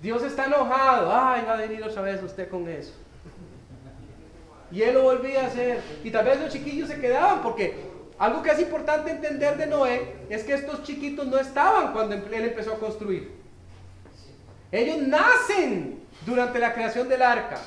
Dios 0.00 0.22
está 0.22 0.46
enojado. 0.46 1.12
Ay, 1.12 1.44
va 1.46 1.54
a 1.54 1.56
venir 1.56 1.82
otra 1.82 2.02
vez 2.02 2.22
usted 2.22 2.48
con 2.48 2.68
eso. 2.68 2.92
Y 4.70 4.82
él 4.82 4.94
lo 4.94 5.02
volvía 5.02 5.42
a 5.42 5.46
hacer. 5.46 5.80
Y 6.02 6.10
tal 6.10 6.24
vez 6.24 6.40
los 6.40 6.52
chiquillos 6.52 6.88
se 6.88 7.00
quedaban 7.00 7.42
porque 7.42 7.74
algo 8.18 8.42
que 8.42 8.50
es 8.50 8.60
importante 8.60 9.10
entender 9.10 9.56
de 9.56 9.66
Noé 9.66 10.14
es 10.28 10.44
que 10.44 10.54
estos 10.54 10.82
chiquitos 10.82 11.26
no 11.26 11.38
estaban 11.38 11.92
cuando 11.92 12.14
él 12.14 12.44
empezó 12.44 12.74
a 12.74 12.78
construir. 12.78 13.32
Ellos 14.70 14.98
nacen 15.06 16.02
durante 16.24 16.58
la 16.58 16.72
creación 16.72 17.08
del 17.08 17.22
arca. 17.22 17.58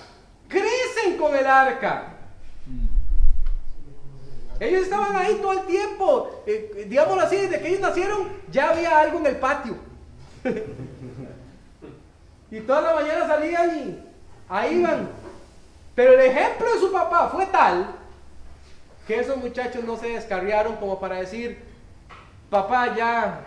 Crecen 0.48 1.18
con 1.18 1.36
el 1.36 1.46
arca. 1.46 2.16
Ellos 4.60 4.84
estaban 4.84 5.16
ahí 5.16 5.40
todo 5.42 5.54
el 5.54 5.66
tiempo. 5.66 6.44
Eh, 6.46 6.86
digámoslo 6.88 7.22
así, 7.22 7.38
desde 7.38 7.60
que 7.60 7.70
ellos 7.70 7.82
nacieron 7.82 8.30
ya 8.52 8.70
había 8.70 9.00
algo 9.00 9.20
en 9.20 9.28
el 9.28 9.38
patio. 9.38 9.76
y 12.52 12.60
toda 12.62 12.82
la 12.82 12.96
mañana 12.96 13.28
salían 13.28 13.78
y 13.78 14.04
ahí 14.48 14.80
iban. 14.80 15.10
Pero 15.94 16.14
el 16.14 16.22
ejemplo 16.22 16.74
de 16.74 16.80
su 16.80 16.92
papá 16.92 17.30
fue 17.30 17.46
tal 17.48 17.96
que 19.08 19.20
esos 19.20 19.38
muchachos 19.38 19.84
no 19.84 19.98
se 19.98 20.08
descarriaron 20.08 20.78
como 20.78 21.00
para 21.00 21.18
decir, 21.18 21.64
papá, 22.50 22.96
ya, 22.96 23.42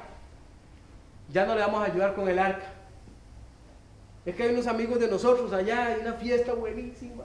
ya 1.33 1.47
no 1.47 1.55
le 1.55 1.63
vamos 1.63 1.83
a 1.83 1.87
ayudar 1.87 2.15
con 2.15 2.29
el 2.29 2.39
arca. 2.39 2.67
Es 4.29 4.35
que 4.35 4.43
hay 4.43 4.51
unos 4.51 4.67
amigos 4.67 5.01
de 5.01 5.09
nosotros 5.09 5.55
allá, 5.55 5.87
hay 5.87 6.01
una 6.03 6.13
fiesta 6.13 6.53
buenísima. 6.53 7.25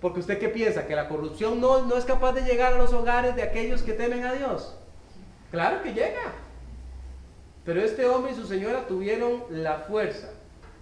Porque 0.00 0.20
usted 0.20 0.38
qué 0.38 0.48
piensa, 0.48 0.86
que 0.86 0.94
la 0.94 1.08
corrupción 1.08 1.60
no, 1.60 1.84
no 1.86 1.96
es 1.96 2.04
capaz 2.04 2.34
de 2.34 2.42
llegar 2.42 2.74
a 2.74 2.78
los 2.78 2.92
hogares 2.92 3.34
de 3.34 3.42
aquellos 3.42 3.82
que 3.82 3.94
temen 3.94 4.22
a 4.22 4.32
Dios. 4.34 4.76
Claro 5.50 5.82
que 5.82 5.92
llega. 5.92 6.34
Pero 7.64 7.82
este 7.82 8.06
hombre 8.06 8.30
y 8.30 8.36
su 8.36 8.46
señora 8.46 8.86
tuvieron 8.86 9.42
la 9.50 9.78
fuerza 9.78 10.30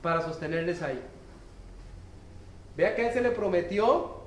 para 0.02 0.20
sostenerles 0.20 0.82
ahí. 0.82 1.00
Vea 2.76 2.94
que 2.94 3.06
a 3.06 3.08
él 3.08 3.14
se 3.14 3.22
le 3.22 3.30
prometió 3.30 4.20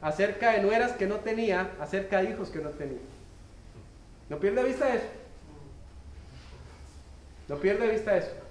acerca 0.00 0.52
de 0.52 0.62
nueras 0.62 0.92
que 0.92 1.06
no 1.06 1.16
tenía, 1.16 1.72
acerca 1.80 2.22
de 2.22 2.30
hijos 2.30 2.50
que 2.50 2.60
no 2.60 2.70
tenía. 2.70 3.00
No 4.28 4.38
pierde 4.38 4.62
vista 4.62 4.94
eso. 4.94 5.08
No 7.48 7.56
pierde 7.56 7.90
vista 7.90 8.16
eso. 8.16 8.41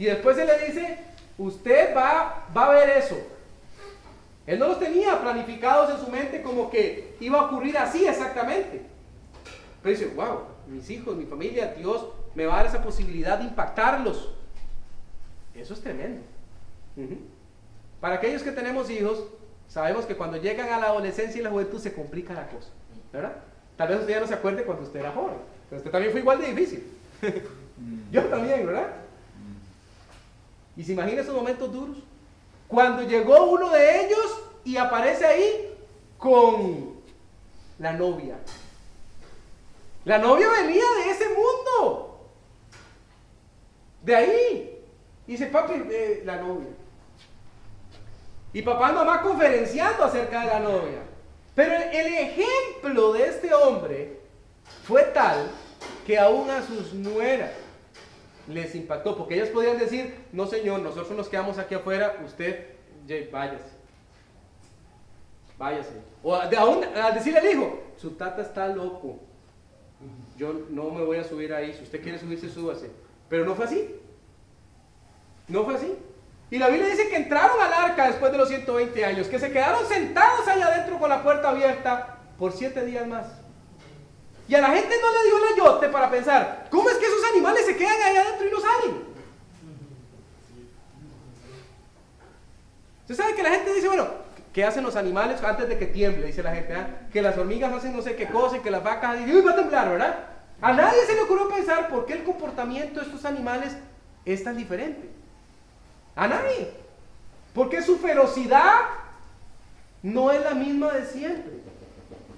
Y 0.00 0.06
después 0.06 0.36
se 0.36 0.44
le 0.44 0.66
dice, 0.66 0.98
usted 1.38 1.96
va, 1.96 2.48
va 2.56 2.66
a 2.66 2.70
ver 2.70 2.88
eso. 2.98 3.16
Él 4.46 4.58
no 4.58 4.66
los 4.66 4.80
tenía 4.80 5.20
planificados 5.20 5.90
en 5.90 6.04
su 6.04 6.10
mente 6.10 6.42
como 6.42 6.68
que 6.68 7.16
iba 7.20 7.38
a 7.38 7.44
ocurrir 7.44 7.78
así 7.78 8.04
exactamente. 8.04 8.82
Pero 9.80 9.96
dice, 9.96 10.12
wow, 10.16 10.40
mis 10.66 10.90
hijos, 10.90 11.14
mi 11.14 11.26
familia, 11.26 11.74
Dios 11.76 12.08
me 12.34 12.46
va 12.46 12.54
a 12.54 12.56
dar 12.56 12.66
esa 12.66 12.82
posibilidad 12.82 13.38
de 13.38 13.44
impactarlos. 13.44 14.34
Eso 15.54 15.74
es 15.74 15.80
tremendo. 15.80 16.22
Para 18.00 18.16
aquellos 18.16 18.42
que 18.42 18.50
tenemos 18.50 18.90
hijos, 18.90 19.26
Sabemos 19.70 20.04
que 20.04 20.16
cuando 20.16 20.36
llegan 20.36 20.68
a 20.70 20.80
la 20.80 20.86
adolescencia 20.86 21.40
y 21.40 21.44
la 21.44 21.50
juventud 21.50 21.78
se 21.78 21.92
complica 21.92 22.34
la 22.34 22.48
cosa, 22.48 22.70
¿verdad? 23.12 23.36
Tal 23.76 23.86
vez 23.86 24.00
usted 24.00 24.14
ya 24.14 24.20
no 24.20 24.26
se 24.26 24.34
acuerde 24.34 24.64
cuando 24.64 24.82
usted 24.82 24.98
era 24.98 25.12
joven, 25.12 25.36
pero 25.68 25.78
usted 25.78 25.92
también 25.92 26.10
fue 26.10 26.22
igual 26.22 26.40
de 26.40 26.48
difícil. 26.48 26.90
Yo 28.10 28.24
también, 28.24 28.66
¿verdad? 28.66 28.88
Y 30.80 30.82
se 30.82 30.92
imagina 30.92 31.20
esos 31.20 31.34
momentos 31.34 31.70
duros. 31.70 31.98
Cuando 32.66 33.02
llegó 33.02 33.50
uno 33.50 33.68
de 33.68 34.06
ellos 34.06 34.40
y 34.64 34.78
aparece 34.78 35.26
ahí 35.26 35.74
con 36.16 36.94
la 37.78 37.92
novia. 37.92 38.38
La 40.06 40.16
novia 40.16 40.48
venía 40.48 40.84
de 41.04 41.10
ese 41.10 41.26
mundo. 41.28 42.30
De 44.02 44.16
ahí. 44.16 44.82
Y 45.26 45.32
dice, 45.32 45.48
papi, 45.48 45.74
eh, 45.90 46.22
la 46.24 46.36
novia. 46.36 46.70
Y 48.54 48.62
papá 48.62 48.90
y 48.90 48.94
mamá 48.94 49.20
conferenciando 49.20 50.02
acerca 50.02 50.40
de 50.40 50.46
la 50.46 50.60
novia. 50.60 51.02
Pero 51.54 51.74
el 51.74 52.06
ejemplo 52.06 53.12
de 53.12 53.26
este 53.26 53.52
hombre 53.52 54.18
fue 54.84 55.02
tal 55.02 55.50
que 56.06 56.18
aún 56.18 56.48
a 56.48 56.62
sus 56.62 56.94
nueras 56.94 57.50
les 58.50 58.74
impactó, 58.74 59.16
porque 59.16 59.34
ellas 59.34 59.48
podían 59.48 59.78
decir, 59.78 60.14
no 60.32 60.46
señor, 60.46 60.80
nosotros 60.80 61.16
nos 61.16 61.28
quedamos 61.28 61.58
aquí 61.58 61.74
afuera, 61.74 62.20
usted 62.24 62.66
váyase. 63.32 63.80
Váyase. 65.58 66.00
O 66.22 66.34
aún 66.34 66.84
a 66.84 67.10
decirle 67.12 67.38
al 67.38 67.50
hijo, 67.50 67.80
su 67.96 68.12
tata 68.12 68.42
está 68.42 68.68
loco. 68.68 69.18
Yo 70.36 70.54
no 70.70 70.90
me 70.90 71.04
voy 71.04 71.18
a 71.18 71.24
subir 71.24 71.52
ahí, 71.52 71.72
si 71.74 71.82
usted 71.82 72.02
quiere 72.02 72.18
subirse, 72.18 72.48
súbase. 72.48 72.90
Pero 73.28 73.44
no 73.44 73.54
fue 73.54 73.66
así. 73.66 73.94
No 75.48 75.64
fue 75.64 75.74
así. 75.74 75.94
Y 76.50 76.58
la 76.58 76.68
Biblia 76.68 76.88
dice 76.88 77.08
que 77.08 77.16
entraron 77.16 77.60
al 77.60 77.72
arca 77.72 78.06
después 78.08 78.32
de 78.32 78.38
los 78.38 78.48
120 78.48 79.04
años, 79.04 79.28
que 79.28 79.38
se 79.38 79.52
quedaron 79.52 79.86
sentados 79.86 80.48
allá 80.48 80.66
adentro 80.66 80.98
con 80.98 81.08
la 81.08 81.22
puerta 81.22 81.50
abierta 81.50 82.18
por 82.38 82.52
siete 82.52 82.84
días 82.84 83.06
más. 83.06 83.39
Y 84.50 84.54
a 84.56 84.60
la 84.60 84.70
gente 84.70 84.96
no 85.00 85.12
le 85.12 85.28
dio 85.28 85.36
el 85.38 85.52
ayote 85.54 85.88
para 85.90 86.10
pensar, 86.10 86.66
¿cómo 86.72 86.90
es 86.90 86.96
que 86.96 87.06
esos 87.06 87.22
animales 87.30 87.64
se 87.66 87.76
quedan 87.76 88.02
ahí 88.02 88.16
adentro 88.16 88.48
y 88.48 88.50
no 88.50 88.58
salen? 88.58 89.04
Usted 93.02 93.14
sabe 93.14 93.36
que 93.36 93.44
la 93.44 93.50
gente 93.50 93.72
dice, 93.72 93.86
bueno, 93.86 94.08
¿qué 94.52 94.64
hacen 94.64 94.82
los 94.82 94.96
animales 94.96 95.40
antes 95.44 95.68
de 95.68 95.78
que 95.78 95.86
tiemble? 95.86 96.26
Dice 96.26 96.42
la 96.42 96.52
gente, 96.52 96.74
¿ah? 96.74 97.06
que 97.12 97.22
las 97.22 97.38
hormigas 97.38 97.72
hacen 97.72 97.94
no 97.94 98.02
sé 98.02 98.16
qué 98.16 98.26
cosa 98.26 98.56
y 98.56 98.60
que 98.60 98.72
las 98.72 98.82
vacas, 98.82 99.20
y 99.20 99.40
va 99.40 99.52
a 99.52 99.54
temblar, 99.54 99.88
¿verdad? 99.88 100.18
A 100.60 100.72
nadie 100.72 101.06
se 101.06 101.14
le 101.14 101.20
ocurrió 101.20 101.48
pensar 101.48 101.88
por 101.88 102.04
qué 102.06 102.14
el 102.14 102.24
comportamiento 102.24 102.98
de 102.98 103.06
estos 103.06 103.24
animales 103.24 103.76
es 104.24 104.42
tan 104.42 104.56
diferente. 104.56 105.10
A 106.16 106.26
nadie. 106.26 106.72
Porque 107.54 107.82
su 107.82 107.98
ferocidad 107.98 108.80
no 110.02 110.32
es 110.32 110.42
la 110.42 110.54
misma 110.54 110.92
de 110.92 111.06
siempre. 111.06 111.69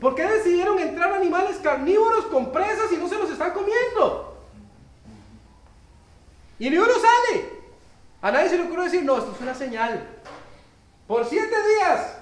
¿Por 0.03 0.17
qué 0.17 0.27
decidieron 0.27 0.81
entrar 0.81 1.13
animales 1.13 1.59
carnívoros 1.63 2.25
con 2.25 2.51
presas 2.51 2.91
y 2.91 2.97
no 2.97 3.09
se 3.09 3.17
los 3.17 3.31
están 3.31 3.53
comiendo? 3.53 4.37
Y 6.59 6.69
ni 6.69 6.77
uno 6.77 6.93
sale. 6.93 7.45
A 8.21 8.33
nadie 8.33 8.49
se 8.49 8.59
le 8.59 8.65
ocurrió 8.65 8.83
decir, 8.83 9.05
no, 9.05 9.19
esto 9.19 9.31
es 9.33 9.41
una 9.41 9.55
señal. 9.55 10.05
Por 11.07 11.25
siete 11.25 11.55
días. 11.69 12.19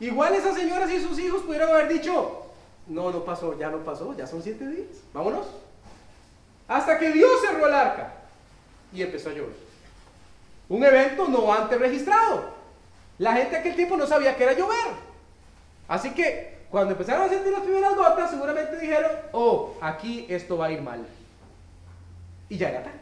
Igual 0.00 0.34
esas 0.34 0.54
señoras 0.54 0.90
y 0.90 1.02
sus 1.02 1.18
hijos 1.18 1.42
pudieron 1.42 1.68
haber 1.68 1.88
dicho, 1.88 2.46
no, 2.86 3.10
no 3.10 3.26
pasó, 3.26 3.58
ya 3.58 3.68
no 3.68 3.84
pasó, 3.84 4.16
ya 4.16 4.26
son 4.26 4.42
siete 4.42 4.66
días. 4.66 5.02
Vámonos. 5.12 5.48
Hasta 6.66 6.98
que 6.98 7.12
Dios 7.12 7.42
cerró 7.42 7.66
el 7.66 7.74
arca 7.74 8.14
y 8.90 9.02
empezó 9.02 9.28
a 9.28 9.34
llover. 9.34 9.54
Un 10.70 10.82
evento 10.82 11.28
no 11.28 11.52
antes 11.52 11.78
registrado. 11.78 12.54
La 13.18 13.34
gente 13.34 13.58
aquel 13.58 13.76
tiempo 13.76 13.98
no 13.98 14.06
sabía 14.06 14.34
que 14.34 14.44
era 14.44 14.54
llover. 14.54 15.10
Así 15.86 16.14
que 16.14 16.59
cuando 16.70 16.92
empezaron 16.92 17.26
a 17.26 17.28
sentir 17.28 17.52
las 17.52 17.62
primeras 17.62 17.96
gotas, 17.96 18.30
seguramente 18.30 18.78
dijeron, 18.78 19.10
oh, 19.32 19.76
aquí 19.80 20.26
esto 20.28 20.56
va 20.56 20.66
a 20.66 20.72
ir 20.72 20.82
mal. 20.82 21.04
Y 22.48 22.56
ya 22.56 22.70
era 22.70 22.82
tarde. 22.82 22.98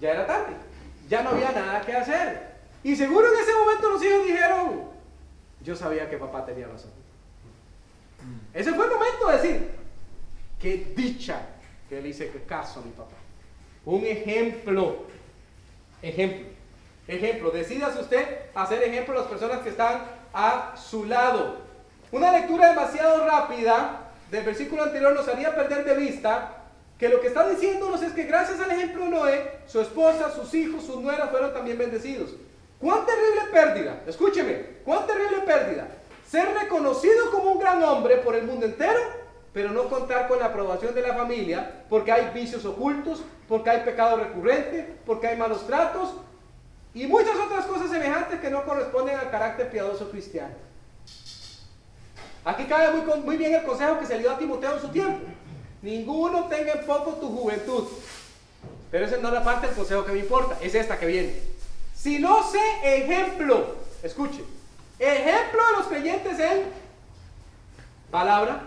Ya 0.00 0.10
era 0.12 0.26
tarde. 0.26 0.54
Ya 1.08 1.22
no 1.22 1.30
había 1.30 1.52
nada 1.52 1.80
que 1.82 1.92
hacer. 1.92 2.56
Y 2.82 2.96
seguro 2.96 3.28
en 3.32 3.40
ese 3.40 3.54
momento 3.54 3.90
los 3.90 4.04
hijos 4.04 4.26
dijeron, 4.26 4.82
yo 5.62 5.76
sabía 5.76 6.08
que 6.08 6.16
papá 6.16 6.44
tenía 6.44 6.66
razón. 6.66 6.90
Ese 8.54 8.72
fue 8.72 8.86
el 8.86 8.90
momento 8.90 9.28
de 9.28 9.36
decir, 9.36 9.70
qué 10.60 10.92
dicha 10.96 11.40
que 11.88 12.00
le 12.00 12.08
hice 12.08 12.30
caso 12.46 12.80
a 12.80 12.82
mi 12.82 12.90
papá. 12.90 13.16
Un 13.84 14.04
ejemplo 14.04 15.06
Ejemplo. 16.02 16.46
Ejemplo. 17.08 17.50
Decídase 17.50 18.00
usted 18.00 18.40
hacer 18.54 18.82
ejemplo 18.82 19.14
a 19.14 19.22
las 19.22 19.28
personas 19.28 19.60
que 19.60 19.70
están 19.70 20.02
a 20.32 20.74
su 20.76 21.04
lado. 21.04 21.65
Una 22.12 22.30
lectura 22.32 22.68
demasiado 22.68 23.26
rápida 23.26 24.10
del 24.30 24.44
versículo 24.44 24.84
anterior 24.84 25.12
nos 25.14 25.26
haría 25.28 25.54
perder 25.54 25.84
de 25.84 25.94
vista 25.94 26.52
que 26.98 27.08
lo 27.08 27.20
que 27.20 27.28
está 27.28 27.48
diciéndonos 27.48 28.00
es 28.02 28.12
que 28.12 28.24
gracias 28.24 28.60
al 28.60 28.70
ejemplo 28.70 29.04
de 29.04 29.10
Noé, 29.10 29.50
su 29.66 29.80
esposa, 29.80 30.30
sus 30.30 30.54
hijos, 30.54 30.84
sus 30.84 31.02
nueras 31.02 31.30
fueron 31.30 31.52
también 31.52 31.76
bendecidos. 31.76 32.30
¿Cuán 32.80 33.04
terrible 33.04 33.42
pérdida? 33.52 34.02
Escúcheme, 34.06 34.66
¿cuán 34.84 35.06
terrible 35.06 35.38
pérdida? 35.40 35.88
Ser 36.30 36.48
reconocido 36.54 37.30
como 37.32 37.52
un 37.52 37.58
gran 37.58 37.82
hombre 37.82 38.18
por 38.18 38.34
el 38.34 38.44
mundo 38.44 38.66
entero, 38.66 39.00
pero 39.52 39.70
no 39.70 39.88
contar 39.88 40.28
con 40.28 40.38
la 40.38 40.46
aprobación 40.46 40.94
de 40.94 41.02
la 41.02 41.14
familia 41.14 41.84
porque 41.88 42.12
hay 42.12 42.30
vicios 42.32 42.64
ocultos, 42.64 43.22
porque 43.48 43.70
hay 43.70 43.80
pecado 43.80 44.18
recurrente, 44.18 44.96
porque 45.04 45.26
hay 45.26 45.36
malos 45.36 45.66
tratos 45.66 46.14
y 46.94 47.06
muchas 47.06 47.36
otras 47.36 47.66
cosas 47.66 47.90
semejantes 47.90 48.40
que 48.40 48.50
no 48.50 48.64
corresponden 48.64 49.18
al 49.18 49.30
carácter 49.30 49.70
piadoso 49.70 50.10
cristiano. 50.10 50.65
Aquí 52.46 52.62
cabe 52.66 53.02
muy, 53.24 53.36
bien 53.36 53.54
el 53.54 53.64
consejo 53.64 53.98
que 53.98 54.06
se 54.06 54.14
le 54.14 54.20
dio 54.20 54.30
a 54.30 54.38
Timoteo 54.38 54.76
en 54.76 54.80
su 54.80 54.88
tiempo. 54.90 55.18
Ninguno 55.82 56.44
tenga 56.44 56.74
en 56.74 56.86
poco 56.86 57.14
tu 57.14 57.28
juventud. 57.28 57.88
Pero 58.88 59.04
esa 59.04 59.16
no 59.16 59.28
es 59.28 59.34
la 59.34 59.42
parte 59.42 59.66
del 59.66 59.74
consejo 59.74 60.04
que 60.04 60.12
me 60.12 60.20
importa, 60.20 60.56
es 60.62 60.76
esta 60.76 60.96
que 60.96 61.06
viene. 61.06 61.34
Si 61.92 62.20
no 62.20 62.48
sé 62.48 62.60
ejemplo, 62.84 63.74
escuche, 64.00 64.44
ejemplo 65.00 65.60
de 65.66 65.72
los 65.76 65.86
creyentes 65.88 66.38
en 66.38 66.62
palabra, 68.12 68.62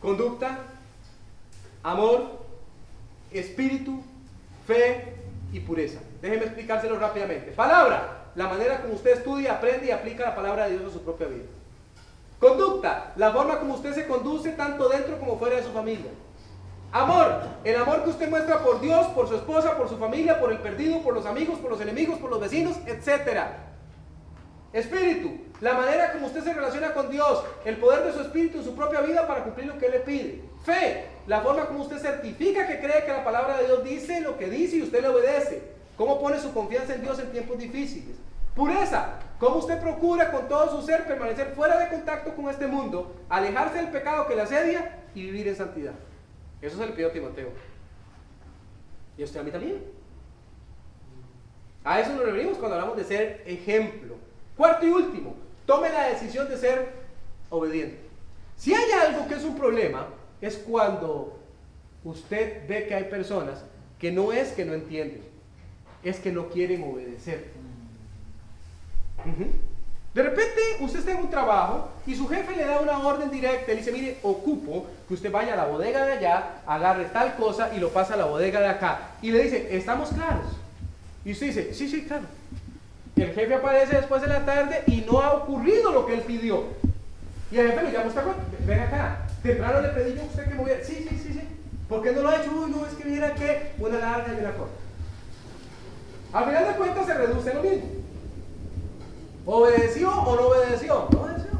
conducta, 0.00 0.58
amor, 1.82 2.46
espíritu, 3.30 4.02
fe 4.66 5.16
y 5.52 5.60
pureza. 5.60 6.00
Déjeme 6.22 6.44
explicárselo 6.44 6.98
rápidamente. 6.98 7.50
Palabra, 7.50 8.30
la 8.34 8.48
manera 8.48 8.80
como 8.80 8.94
usted 8.94 9.18
estudia, 9.18 9.52
aprende 9.52 9.88
y 9.88 9.90
aplica 9.90 10.24
la 10.24 10.34
palabra 10.34 10.64
de 10.64 10.78
Dios 10.78 10.84
en 10.84 10.92
su 10.92 11.02
propia 11.02 11.26
vida. 11.26 11.44
Conducta, 12.40 13.12
la 13.16 13.32
forma 13.32 13.58
como 13.58 13.74
usted 13.74 13.94
se 13.94 14.06
conduce 14.06 14.52
tanto 14.52 14.88
dentro 14.88 15.18
como 15.18 15.38
fuera 15.38 15.56
de 15.56 15.64
su 15.64 15.70
familia. 15.70 16.10
Amor, 16.92 17.42
el 17.64 17.76
amor 17.76 18.04
que 18.04 18.10
usted 18.10 18.30
muestra 18.30 18.60
por 18.60 18.80
Dios, 18.80 19.08
por 19.08 19.28
su 19.28 19.34
esposa, 19.34 19.76
por 19.76 19.88
su 19.88 19.98
familia, 19.98 20.40
por 20.40 20.52
el 20.52 20.58
perdido, 20.58 21.02
por 21.02 21.14
los 21.14 21.26
amigos, 21.26 21.58
por 21.58 21.70
los 21.70 21.80
enemigos, 21.80 22.18
por 22.18 22.30
los 22.30 22.40
vecinos, 22.40 22.76
etc. 22.86 23.40
Espíritu, 24.72 25.32
la 25.60 25.74
manera 25.74 26.12
como 26.12 26.26
usted 26.26 26.44
se 26.44 26.54
relaciona 26.54 26.94
con 26.94 27.10
Dios, 27.10 27.42
el 27.64 27.76
poder 27.78 28.04
de 28.04 28.12
su 28.12 28.20
espíritu 28.20 28.58
en 28.58 28.64
su 28.64 28.74
propia 28.74 29.00
vida 29.00 29.26
para 29.26 29.42
cumplir 29.42 29.66
lo 29.66 29.78
que 29.78 29.86
Él 29.86 29.92
le 29.92 30.00
pide. 30.00 30.42
Fe, 30.64 31.06
la 31.26 31.40
forma 31.40 31.66
como 31.66 31.80
usted 31.80 31.98
certifica 31.98 32.66
que 32.66 32.78
cree 32.78 33.04
que 33.04 33.12
la 33.12 33.24
palabra 33.24 33.58
de 33.58 33.66
Dios 33.66 33.84
dice 33.84 34.20
lo 34.20 34.38
que 34.38 34.48
dice 34.48 34.76
y 34.76 34.82
usted 34.82 35.02
le 35.02 35.08
obedece. 35.08 35.62
Cómo 35.96 36.20
pone 36.20 36.38
su 36.38 36.54
confianza 36.54 36.94
en 36.94 37.02
Dios 37.02 37.18
en 37.18 37.32
tiempos 37.32 37.58
difíciles. 37.58 38.16
Pureza, 38.58 39.20
cómo 39.38 39.58
usted 39.58 39.80
procura 39.80 40.32
con 40.32 40.48
todo 40.48 40.68
su 40.68 40.84
ser 40.84 41.06
permanecer 41.06 41.52
fuera 41.54 41.78
de 41.78 41.90
contacto 41.90 42.34
con 42.34 42.50
este 42.50 42.66
mundo, 42.66 43.14
alejarse 43.28 43.76
del 43.76 43.92
pecado 43.92 44.26
que 44.26 44.34
le 44.34 44.42
asedia 44.42 44.98
y 45.14 45.22
vivir 45.22 45.46
en 45.46 45.54
santidad. 45.54 45.92
Eso 46.60 46.76
se 46.76 46.84
le 46.84 46.92
pidió 46.92 47.06
a 47.06 47.12
Timoteo. 47.12 47.50
Y 49.16 49.22
usted 49.22 49.38
a 49.38 49.42
mí 49.44 49.52
también. 49.52 49.84
A 51.84 52.00
eso 52.00 52.12
nos 52.14 52.24
referimos 52.24 52.58
cuando 52.58 52.74
hablamos 52.74 52.96
de 52.96 53.04
ser 53.04 53.44
ejemplo. 53.46 54.16
Cuarto 54.56 54.84
y 54.84 54.90
último, 54.90 55.36
tome 55.64 55.90
la 55.90 56.08
decisión 56.08 56.48
de 56.48 56.56
ser 56.56 56.88
obediente. 57.50 58.00
Si 58.56 58.74
hay 58.74 58.90
algo 58.90 59.28
que 59.28 59.34
es 59.34 59.44
un 59.44 59.56
problema, 59.56 60.08
es 60.40 60.56
cuando 60.56 61.38
usted 62.02 62.66
ve 62.66 62.88
que 62.88 62.94
hay 62.96 63.04
personas 63.04 63.64
que 64.00 64.10
no 64.10 64.32
es 64.32 64.50
que 64.50 64.64
no 64.64 64.74
entienden, 64.74 65.22
es 66.02 66.18
que 66.18 66.32
no 66.32 66.48
quieren 66.48 66.82
obedecer. 66.82 67.57
De 70.14 70.22
repente 70.22 70.60
usted 70.80 71.00
está 71.00 71.12
en 71.12 71.18
un 71.18 71.30
trabajo 71.30 71.90
y 72.06 72.14
su 72.14 72.26
jefe 72.26 72.56
le 72.56 72.64
da 72.64 72.80
una 72.80 72.98
orden 72.98 73.30
directa, 73.30 73.68
le 73.68 73.76
dice, 73.76 73.92
mire, 73.92 74.18
ocupo 74.22 74.86
que 75.06 75.14
usted 75.14 75.30
vaya 75.30 75.52
a 75.52 75.56
la 75.56 75.66
bodega 75.66 76.04
de 76.06 76.12
allá, 76.14 76.62
agarre 76.66 77.04
tal 77.06 77.36
cosa 77.36 77.74
y 77.74 77.78
lo 77.78 77.90
pasa 77.90 78.14
a 78.14 78.16
la 78.16 78.24
bodega 78.24 78.60
de 78.60 78.66
acá. 78.66 79.00
Y 79.22 79.30
le 79.30 79.42
dice, 79.44 79.76
¿estamos 79.76 80.08
claros? 80.10 80.46
Y 81.24 81.32
usted 81.32 81.46
dice, 81.46 81.74
sí, 81.74 81.88
sí, 81.88 82.04
claro. 82.04 82.24
El 83.16 83.32
jefe 83.32 83.54
aparece 83.54 83.96
después 83.96 84.22
de 84.22 84.28
la 84.28 84.44
tarde 84.44 84.82
y 84.86 85.02
no 85.02 85.20
ha 85.20 85.32
ocurrido 85.34 85.92
lo 85.92 86.06
que 86.06 86.14
él 86.14 86.22
pidió. 86.22 86.64
Y 87.50 87.58
el 87.58 87.70
jefe 87.70 87.82
le 87.82 87.92
llama, 87.92 88.06
¿usted 88.06 88.22
ven 88.66 88.80
acá, 88.80 89.26
temprano 89.42 89.80
le 89.80 89.88
pedí 89.88 90.14
yo 90.14 90.22
a 90.22 90.26
usted 90.26 90.48
que 90.48 90.54
moviera. 90.54 90.84
Sí, 90.84 91.06
sí, 91.08 91.16
sí, 91.16 91.32
sí. 91.32 91.40
¿Por 91.88 92.02
qué 92.02 92.12
no 92.12 92.22
lo 92.22 92.28
ha 92.28 92.36
hecho? 92.36 92.50
Uy, 92.52 92.70
no, 92.70 92.86
es 92.86 92.94
que 92.94 93.04
mira 93.04 93.34
que 93.34 93.72
una 93.78 93.98
larga 93.98 94.34
y 94.34 94.40
una 94.40 94.52
corta. 94.52 94.74
Al 96.32 96.44
final 96.44 96.66
de 96.66 96.74
cuentas 96.74 97.06
se 97.06 97.14
reduce 97.14 97.54
lo 97.54 97.62
mismo. 97.62 97.88
¿Obedeció 99.50 100.10
o 100.10 100.36
no 100.36 100.42
obedeció? 100.48 101.08
No 101.10 101.22
obedeció. 101.22 101.50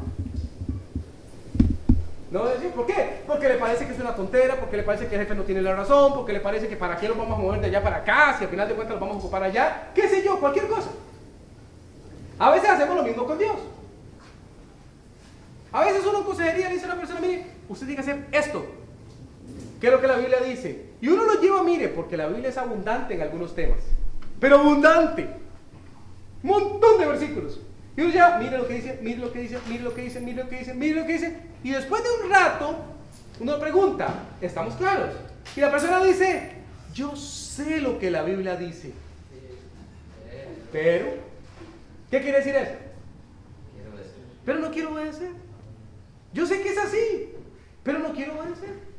No 2.29 2.41
obedeció. 2.43 2.69
¿Por 2.69 2.85
qué? 2.85 3.23
Porque 3.25 3.49
le 3.49 3.55
parece 3.55 3.87
que 3.87 3.93
es 3.93 3.99
una 3.99 4.13
tontera, 4.13 4.59
porque 4.59 4.77
le 4.77 4.83
parece 4.83 5.07
que 5.07 5.15
el 5.15 5.21
jefe 5.21 5.33
no 5.33 5.41
tiene 5.41 5.63
la 5.63 5.75
razón, 5.75 6.13
porque 6.13 6.31
le 6.31 6.39
parece 6.39 6.67
que 6.67 6.75
para 6.75 6.97
qué 6.97 7.07
lo 7.07 7.15
vamos 7.15 7.39
a 7.39 7.41
mover 7.41 7.61
de 7.61 7.65
allá 7.65 7.81
para 7.81 7.95
acá, 7.97 8.35
si 8.37 8.43
al 8.43 8.51
final 8.51 8.67
de 8.67 8.75
cuentas 8.75 8.93
lo 8.93 8.99
vamos 8.99 9.15
a 9.15 9.19
ocupar 9.21 9.41
allá, 9.41 9.89
qué 9.95 10.07
sé 10.07 10.23
yo, 10.23 10.39
cualquier 10.39 10.67
cosa. 10.67 10.91
A 12.37 12.51
veces 12.51 12.69
hacemos 12.69 12.95
lo 12.95 13.01
mismo 13.01 13.25
con 13.25 13.39
Dios. 13.39 13.57
A 15.71 15.83
veces 15.85 16.05
uno 16.05 16.19
en 16.19 16.25
consejería 16.25 16.67
le 16.67 16.75
dice 16.75 16.85
a 16.85 16.89
una 16.89 16.99
persona, 16.99 17.21
mire, 17.21 17.47
usted 17.69 17.87
tiene 17.87 18.03
que 18.03 18.11
hacer 18.11 18.27
esto. 18.31 18.67
¿Qué 19.81 19.87
es 19.87 19.93
lo 19.93 19.99
que 19.99 20.07
la 20.07 20.17
Biblia 20.17 20.41
dice? 20.41 20.91
Y 21.01 21.07
uno 21.07 21.23
lo 21.23 21.41
lleva, 21.41 21.63
mire, 21.63 21.87
porque 21.87 22.17
la 22.17 22.27
Biblia 22.27 22.49
es 22.49 22.57
abundante 22.59 23.15
en 23.15 23.23
algunos 23.23 23.55
temas. 23.55 23.79
Pero 24.39 24.59
abundante. 24.59 25.27
Un 26.43 26.49
montón 26.51 26.99
de 26.99 27.07
versículos. 27.07 27.59
Y 27.97 28.01
uno 28.01 28.11
ya, 28.11 28.37
mire 28.37 28.57
lo 28.57 28.67
que 28.67 28.75
dice, 28.75 28.99
mire 29.01 29.17
lo 29.17 29.31
que 29.31 29.39
dice, 29.39 29.59
mire 29.67 29.83
lo 29.83 29.93
que 29.93 30.01
dice, 30.01 30.19
mire 30.19 30.43
lo 30.43 30.49
que 30.49 30.59
dice, 30.59 30.73
mire 30.73 30.95
lo 30.95 31.05
que 31.05 31.13
dice. 31.13 31.37
Y 31.63 31.71
después 31.71 32.03
de 32.03 32.09
un 32.23 32.31
rato, 32.31 32.75
uno 33.39 33.59
pregunta, 33.59 34.13
¿estamos 34.41 34.75
claros? 34.75 35.15
Y 35.55 35.59
la 35.59 35.71
persona 35.71 36.03
dice, 36.03 36.51
yo 36.93 37.15
sé 37.15 37.81
lo 37.81 37.99
que 37.99 38.11
la 38.11 38.23
Biblia 38.23 38.55
dice. 38.55 38.93
Pero, 40.71 41.07
¿qué 42.11 42.21
quiere 42.21 42.37
decir 42.37 42.55
eso? 42.55 42.73
Pero 44.45 44.59
no 44.59 44.71
quiero 44.71 44.93
obedecer. 44.93 45.31
Yo 46.33 46.45
sé 46.45 46.61
que 46.61 46.69
es 46.69 46.77
así, 46.77 47.33
pero 47.83 47.99
no 47.99 48.13
quiero 48.13 48.39
obedecer. 48.39 48.89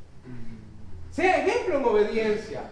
Sea 1.10 1.44
ejemplo 1.44 1.78
en 1.78 1.84
obediencia. 1.84 2.62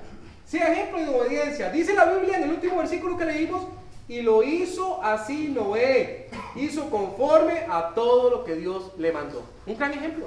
Sea 0.44 0.72
ejemplo 0.72 0.98
en 0.98 1.08
obediencia. 1.08 1.70
Dice 1.70 1.94
la 1.94 2.04
Biblia 2.06 2.38
en 2.38 2.44
el 2.44 2.50
último 2.50 2.78
versículo 2.78 3.16
que 3.16 3.24
leímos, 3.24 3.66
y 4.08 4.22
lo 4.22 4.42
hizo 4.42 5.02
así 5.02 5.48
Noé. 5.48 6.30
Hizo 6.56 6.90
conforme 6.90 7.66
a 7.70 7.92
todo 7.94 8.30
lo 8.30 8.44
que 8.44 8.56
Dios 8.56 8.92
le 8.98 9.12
mandó. 9.12 9.44
Un 9.66 9.76
gran 9.76 9.92
ejemplo. 9.92 10.26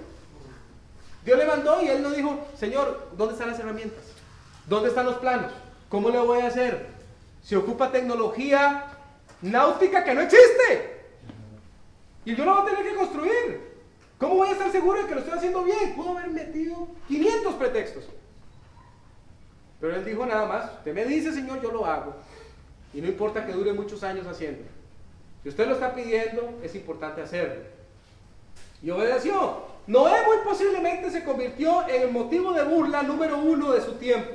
Dios 1.26 1.38
le 1.38 1.46
mandó 1.46 1.82
y 1.82 1.88
él 1.88 2.02
no 2.02 2.12
dijo, 2.12 2.48
Señor, 2.58 3.10
¿dónde 3.18 3.34
están 3.34 3.50
las 3.50 3.60
herramientas? 3.60 4.04
¿Dónde 4.68 4.90
están 4.90 5.06
los 5.06 5.16
planos? 5.16 5.52
¿Cómo 5.90 6.10
le 6.10 6.20
voy 6.20 6.40
a 6.40 6.48
hacer? 6.48 6.88
Se 7.44 7.58
ocupa 7.58 7.92
tecnología 7.92 8.86
náutica 9.42 10.04
que 10.04 10.14
no 10.14 10.22
existe. 10.22 11.02
Y 12.24 12.36
yo 12.36 12.46
lo 12.46 12.54
voy 12.54 12.62
a 12.62 12.76
tener 12.76 12.92
que 12.92 12.96
construir. 12.96 13.72
¿Cómo 14.20 14.36
voy 14.36 14.50
a 14.50 14.52
estar 14.52 14.72
seguro 14.72 15.02
de 15.02 15.08
que 15.08 15.16
lo 15.16 15.22
estoy 15.22 15.38
haciendo 15.38 15.64
bien? 15.64 15.96
Pudo 15.96 16.18
haber 16.18 16.30
metido 16.30 16.88
500 17.08 17.56
pretextos. 17.56 18.04
Pero 19.80 19.96
él 19.96 20.06
dijo 20.06 20.24
nada 20.28 20.46
más, 20.46 20.72
usted 20.74 20.94
me 20.94 21.06
dice, 21.06 21.34
Señor, 21.34 21.60
yo 21.62 21.72
lo 21.72 21.86
hago. 21.86 22.16
Y 22.94 23.02
no 23.02 23.08
importa 23.08 23.46
que 23.46 23.54
dure 23.54 23.74
muchos 23.74 24.04
años 24.04 24.28
haciendo. 24.28 24.64
Si 25.44 25.50
usted 25.50 25.68
lo 25.68 25.74
está 25.74 25.96
pidiendo, 25.96 26.60
es 26.64 26.76
importante 26.76 27.22
hacerlo. 27.22 27.64
Y 28.82 28.90
obedeció. 28.90 29.72
Noé 29.88 30.26
muy 30.26 30.38
posiblemente 30.44 31.10
se 31.10 31.24
convirtió 31.24 31.88
en 31.88 32.04
el 32.04 32.12
motivo 32.12 32.54
de 32.54 32.64
burla 32.64 33.04
número 33.04 33.38
uno 33.40 33.72
de 33.72 33.82
su 33.82 33.94
tiempo. 33.94 34.32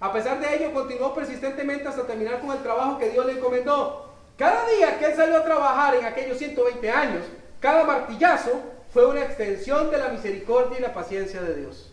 A 0.00 0.12
pesar 0.12 0.40
de 0.40 0.56
ello, 0.56 0.74
continuó 0.74 1.14
persistentemente 1.14 1.88
hasta 1.88 2.06
terminar 2.06 2.40
con 2.40 2.50
el 2.50 2.62
trabajo 2.62 2.98
que 2.98 3.10
Dios 3.10 3.24
le 3.24 3.32
encomendó. 3.32 4.10
Cada 4.36 4.68
día 4.68 4.98
que 4.98 5.06
él 5.06 5.14
salió 5.14 5.36
a 5.36 5.44
trabajar 5.44 5.94
en 5.94 6.04
aquellos 6.04 6.38
120 6.38 6.90
años, 6.90 7.22
cada 7.60 7.84
martillazo 7.84 8.60
fue 8.92 9.06
una 9.06 9.22
extensión 9.22 9.90
de 9.90 9.98
la 9.98 10.08
misericordia 10.08 10.78
y 10.78 10.82
la 10.82 10.92
paciencia 10.92 11.40
de 11.40 11.54
Dios. 11.54 11.92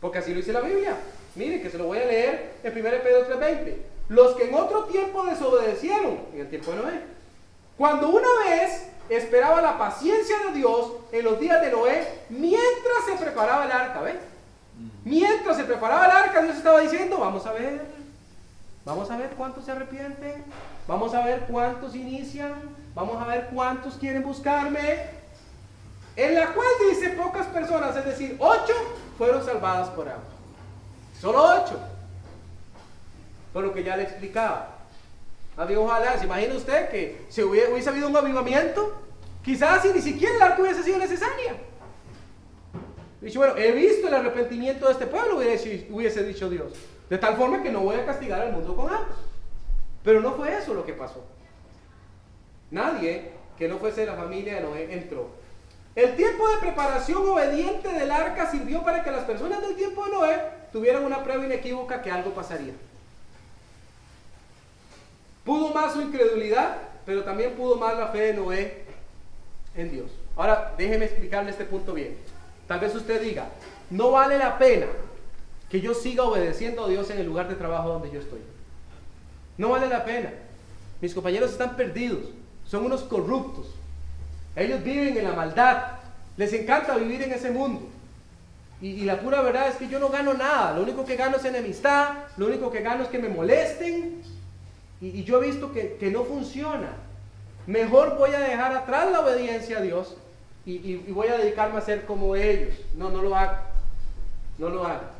Porque 0.00 0.18
así 0.18 0.30
lo 0.30 0.38
dice 0.38 0.52
la 0.52 0.62
Biblia. 0.62 0.96
Mire, 1.34 1.60
que 1.60 1.70
se 1.70 1.78
lo 1.78 1.84
voy 1.84 1.98
a 1.98 2.06
leer 2.06 2.52
en 2.62 2.72
1 2.72 3.02
Pedro 3.02 3.26
3:20. 3.28 3.76
Los 4.10 4.34
que 4.34 4.48
en 4.48 4.54
otro 4.56 4.86
tiempo 4.86 5.24
desobedecieron, 5.24 6.18
en 6.34 6.40
el 6.40 6.50
tiempo 6.50 6.72
de 6.72 6.76
Noé. 6.78 7.00
Cuando 7.78 8.08
una 8.08 8.26
vez 8.44 8.88
esperaba 9.08 9.62
la 9.62 9.78
paciencia 9.78 10.36
de 10.46 10.58
Dios 10.58 10.94
en 11.12 11.24
los 11.24 11.38
días 11.38 11.60
de 11.60 11.70
Noé, 11.70 12.24
mientras 12.28 13.04
se 13.06 13.12
preparaba 13.12 13.66
el 13.66 13.70
arca, 13.70 14.00
¿ves? 14.00 14.16
Mientras 15.04 15.56
se 15.56 15.62
preparaba 15.62 16.06
el 16.06 16.10
arca, 16.10 16.42
Dios 16.42 16.56
estaba 16.56 16.80
diciendo, 16.80 17.18
vamos 17.18 17.46
a 17.46 17.52
ver, 17.52 17.82
vamos 18.84 19.08
a 19.12 19.16
ver 19.16 19.30
cuántos 19.30 19.64
se 19.64 19.70
arrepienten, 19.70 20.44
vamos 20.88 21.14
a 21.14 21.24
ver 21.24 21.46
cuántos 21.48 21.94
inician, 21.94 22.54
vamos 22.96 23.22
a 23.22 23.26
ver 23.26 23.48
cuántos 23.54 23.94
quieren 23.94 24.24
buscarme. 24.24 25.20
En 26.16 26.34
la 26.34 26.52
cual 26.52 26.66
dice 26.90 27.10
pocas 27.10 27.46
personas, 27.46 27.96
es 27.96 28.04
decir, 28.04 28.36
ocho 28.40 28.74
fueron 29.16 29.44
salvadas 29.44 29.88
por 29.90 30.08
agua. 30.08 30.24
Solo 31.20 31.62
ocho. 31.62 31.78
Por 33.52 33.64
lo 33.64 33.72
que 33.72 33.82
ya 33.82 33.96
le 33.96 34.04
explicaba. 34.04 34.78
ojalá, 35.56 36.18
¿se 36.18 36.24
imagina 36.24 36.54
usted 36.54 36.88
que 36.90 37.26
si 37.28 37.42
hubiese, 37.42 37.88
habido 37.88 38.08
un 38.08 38.16
avivamiento? 38.16 39.02
Quizás 39.42 39.82
si 39.82 39.92
ni 39.92 40.00
siquiera 40.00 40.36
el 40.36 40.42
arco 40.42 40.62
hubiese 40.62 40.82
sido 40.82 40.98
necesaria. 40.98 41.54
Dicho, 43.20 43.38
bueno, 43.38 43.56
he 43.56 43.72
visto 43.72 44.08
el 44.08 44.14
arrepentimiento 44.14 44.86
de 44.86 44.92
este 44.92 45.06
pueblo, 45.06 45.38
hubiese, 45.38 45.86
hubiese 45.90 46.24
dicho 46.24 46.48
Dios. 46.48 46.72
De 47.08 47.18
tal 47.18 47.36
forma 47.36 47.62
que 47.62 47.70
no 47.70 47.80
voy 47.80 47.96
a 47.96 48.06
castigar 48.06 48.40
al 48.40 48.52
mundo 48.52 48.74
con 48.74 48.86
agua. 48.86 49.08
Pero 50.02 50.20
no 50.20 50.34
fue 50.34 50.56
eso 50.56 50.72
lo 50.72 50.86
que 50.86 50.94
pasó. 50.94 51.24
Nadie 52.70 53.32
que 53.58 53.68
no 53.68 53.78
fuese 53.78 54.02
de 54.02 54.06
la 54.06 54.14
familia 54.14 54.54
de 54.54 54.60
Noé 54.62 54.94
entró. 54.94 55.28
El 55.94 56.16
tiempo 56.16 56.48
de 56.48 56.58
preparación 56.58 57.28
obediente 57.28 57.88
del 57.88 58.10
arca 58.10 58.50
sirvió 58.50 58.82
para 58.82 59.02
que 59.02 59.10
las 59.10 59.24
personas 59.24 59.60
del 59.60 59.74
tiempo 59.76 60.04
de 60.04 60.10
Noé 60.12 60.40
tuvieran 60.72 61.04
una 61.04 61.22
prueba 61.22 61.44
inequívoca 61.44 62.00
que 62.00 62.10
algo 62.10 62.30
pasaría. 62.30 62.72
Pudo 65.44 65.72
más 65.72 65.92
su 65.92 66.02
incredulidad, 66.02 66.76
pero 67.06 67.24
también 67.24 67.54
pudo 67.54 67.76
más 67.76 67.96
la 67.96 68.08
fe 68.08 68.18
de 68.20 68.34
Noé 68.34 68.84
en 69.74 69.90
Dios. 69.90 70.10
Ahora, 70.36 70.74
déjeme 70.76 71.06
explicarle 71.06 71.50
este 71.50 71.64
punto 71.64 71.94
bien. 71.94 72.16
Tal 72.66 72.80
vez 72.80 72.94
usted 72.94 73.20
diga, 73.20 73.48
no 73.90 74.12
vale 74.12 74.38
la 74.38 74.58
pena 74.58 74.86
que 75.68 75.80
yo 75.80 75.94
siga 75.94 76.24
obedeciendo 76.24 76.84
a 76.84 76.88
Dios 76.88 77.10
en 77.10 77.18
el 77.18 77.26
lugar 77.26 77.48
de 77.48 77.54
trabajo 77.54 77.88
donde 77.88 78.10
yo 78.10 78.20
estoy. 78.20 78.40
No 79.56 79.70
vale 79.70 79.88
la 79.88 80.04
pena. 80.04 80.30
Mis 81.00 81.14
compañeros 81.14 81.52
están 81.52 81.76
perdidos, 81.76 82.26
son 82.66 82.84
unos 82.84 83.02
corruptos. 83.02 83.66
Ellos 84.56 84.82
viven 84.82 85.16
en 85.16 85.24
la 85.24 85.32
maldad, 85.32 85.82
les 86.36 86.52
encanta 86.52 86.96
vivir 86.96 87.22
en 87.22 87.32
ese 87.32 87.50
mundo. 87.50 87.88
Y, 88.82 89.04
la 89.04 89.20
pura 89.20 89.42
verdad 89.42 89.68
es 89.68 89.76
que 89.76 89.88
yo 89.88 89.98
no 89.98 90.08
gano 90.08 90.32
nada, 90.32 90.72
lo 90.74 90.82
único 90.82 91.04
que 91.04 91.16
gano 91.16 91.36
es 91.36 91.44
enemistad, 91.44 92.14
lo 92.38 92.46
único 92.46 92.70
que 92.70 92.80
gano 92.80 93.02
es 93.02 93.10
que 93.10 93.18
me 93.18 93.28
molesten. 93.28 94.22
Y, 95.00 95.24
yo 95.24 95.42
he 95.42 95.46
visto 95.46 95.72
que, 95.72 95.96
que 95.96 96.10
no 96.10 96.24
funciona. 96.24 96.92
Mejor 97.66 98.16
voy 98.18 98.30
a 98.30 98.40
dejar 98.40 98.74
atrás 98.74 99.10
la 99.10 99.20
obediencia 99.20 99.78
a 99.78 99.80
Dios 99.80 100.16
y, 100.66 100.96
voy 101.10 101.28
a 101.28 101.38
dedicarme 101.38 101.78
a 101.78 101.82
ser 101.82 102.04
como 102.04 102.36
ellos. 102.36 102.74
No, 102.94 103.10
no 103.10 103.22
lo 103.22 103.34
haga. 103.34 103.66
No 104.58 104.68
lo 104.68 104.84
haga. 104.84 105.10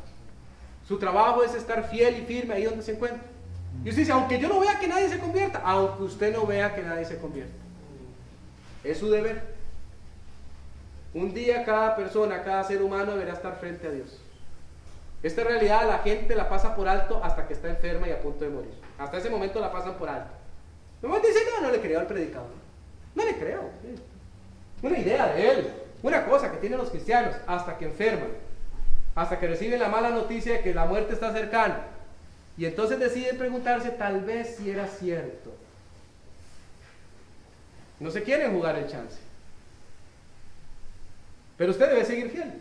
Su 0.87 0.97
trabajo 0.97 1.43
es 1.43 1.53
estar 1.53 1.89
fiel 1.89 2.17
y 2.19 2.25
firme 2.25 2.53
ahí 2.53 2.63
donde 2.63 2.83
se 2.83 2.93
encuentra. 2.93 3.21
Y 3.83 3.89
usted 3.89 4.01
dice, 4.01 4.11
aunque 4.11 4.39
yo 4.39 4.49
no 4.49 4.59
vea 4.59 4.79
que 4.79 4.87
nadie 4.87 5.09
se 5.09 5.19
convierta, 5.19 5.61
aunque 5.63 6.03
usted 6.03 6.35
no 6.35 6.45
vea 6.45 6.75
que 6.75 6.81
nadie 6.81 7.05
se 7.05 7.17
convierta. 7.17 7.53
Es 8.83 8.99
su 8.99 9.09
deber. 9.09 9.55
Un 11.13 11.33
día 11.33 11.65
cada 11.65 11.95
persona, 11.95 12.43
cada 12.43 12.63
ser 12.63 12.81
humano 12.81 13.13
deberá 13.13 13.33
estar 13.33 13.57
frente 13.59 13.87
a 13.87 13.91
Dios. 13.91 14.20
Esta 15.23 15.43
realidad 15.43 15.87
la 15.87 15.99
gente 15.99 16.35
la 16.35 16.49
pasa 16.49 16.75
por 16.75 16.87
alto 16.87 17.23
hasta 17.23 17.47
que 17.47 17.53
está 17.53 17.69
enferma 17.69 18.07
y 18.07 18.11
a 18.11 18.21
punto 18.21 18.43
de 18.43 18.49
morir. 18.49 18.73
Hasta 18.97 19.17
ese 19.17 19.29
momento 19.29 19.59
la 19.59 19.71
pasan 19.71 19.95
por 19.95 20.09
alto. 20.09 20.31
No 21.01 21.19
dice, 21.19 21.39
no, 21.53 21.67
no 21.67 21.71
le 21.71 21.79
creo 21.79 21.99
al 21.99 22.07
predicador. 22.07 22.49
No 23.15 23.25
le 23.25 23.35
creo. 23.35 23.69
Una 24.81 24.97
idea 24.97 25.27
de 25.27 25.49
él. 25.49 25.73
Una 26.01 26.25
cosa 26.25 26.51
que 26.51 26.57
tienen 26.57 26.79
los 26.79 26.89
cristianos 26.89 27.35
hasta 27.45 27.77
que 27.77 27.85
enferman. 27.85 28.29
Hasta 29.13 29.39
que 29.39 29.47
reciben 29.47 29.79
la 29.79 29.89
mala 29.89 30.09
noticia 30.09 30.53
de 30.53 30.61
que 30.61 30.73
la 30.73 30.85
muerte 30.85 31.13
está 31.13 31.31
cercana. 31.31 31.85
Y 32.57 32.65
entonces 32.65 32.99
deciden 32.99 33.37
preguntarse 33.37 33.89
tal 33.91 34.21
vez 34.21 34.55
si 34.55 34.71
era 34.71 34.87
cierto. 34.87 35.51
No 37.99 38.09
se 38.09 38.23
quieren 38.23 38.53
jugar 38.53 38.77
el 38.77 38.87
chance. 38.87 39.19
Pero 41.57 41.71
usted 41.71 41.89
debe 41.89 42.05
seguir 42.05 42.31
fiel. 42.31 42.53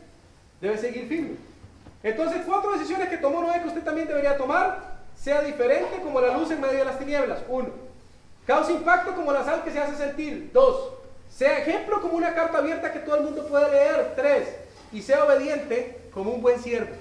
Debe 0.60 0.76
seguir 0.76 1.08
firme. 1.08 1.49
Entonces, 2.02 2.42
cuatro 2.46 2.72
decisiones 2.72 3.08
que 3.08 3.18
tomó 3.18 3.42
Noé 3.42 3.60
que 3.60 3.68
usted 3.68 3.82
también 3.82 4.08
debería 4.08 4.36
tomar. 4.36 5.00
Sea 5.16 5.42
diferente 5.42 6.00
como 6.02 6.20
la 6.20 6.36
luz 6.36 6.50
en 6.50 6.60
medio 6.60 6.78
de 6.78 6.84
las 6.84 6.98
tinieblas. 6.98 7.40
Uno. 7.48 7.68
Causa 8.46 8.72
impacto 8.72 9.14
como 9.14 9.32
la 9.32 9.44
sal 9.44 9.62
que 9.62 9.70
se 9.70 9.78
hace 9.78 9.96
sentir. 9.96 10.50
Dos. 10.52 10.94
Sea 11.30 11.58
ejemplo 11.58 12.00
como 12.00 12.16
una 12.16 12.34
carta 12.34 12.58
abierta 12.58 12.92
que 12.92 13.00
todo 13.00 13.16
el 13.16 13.24
mundo 13.24 13.46
pueda 13.46 13.68
leer. 13.68 14.14
Tres. 14.16 14.48
Y 14.92 15.02
sea 15.02 15.24
obediente 15.24 16.00
como 16.12 16.32
un 16.32 16.40
buen 16.40 16.60
siervo. 16.60 16.94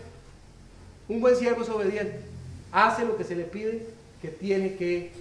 Un 1.08 1.22
buen 1.22 1.36
siervo 1.36 1.64
es 1.64 1.70
obediente. 1.70 2.20
Hace 2.72 3.06
lo 3.06 3.18
que 3.18 3.24
se 3.24 3.36
le 3.36 3.46
pide 3.46 3.88
que 4.22 4.28
tiene 4.28 4.76
que, 4.76 5.12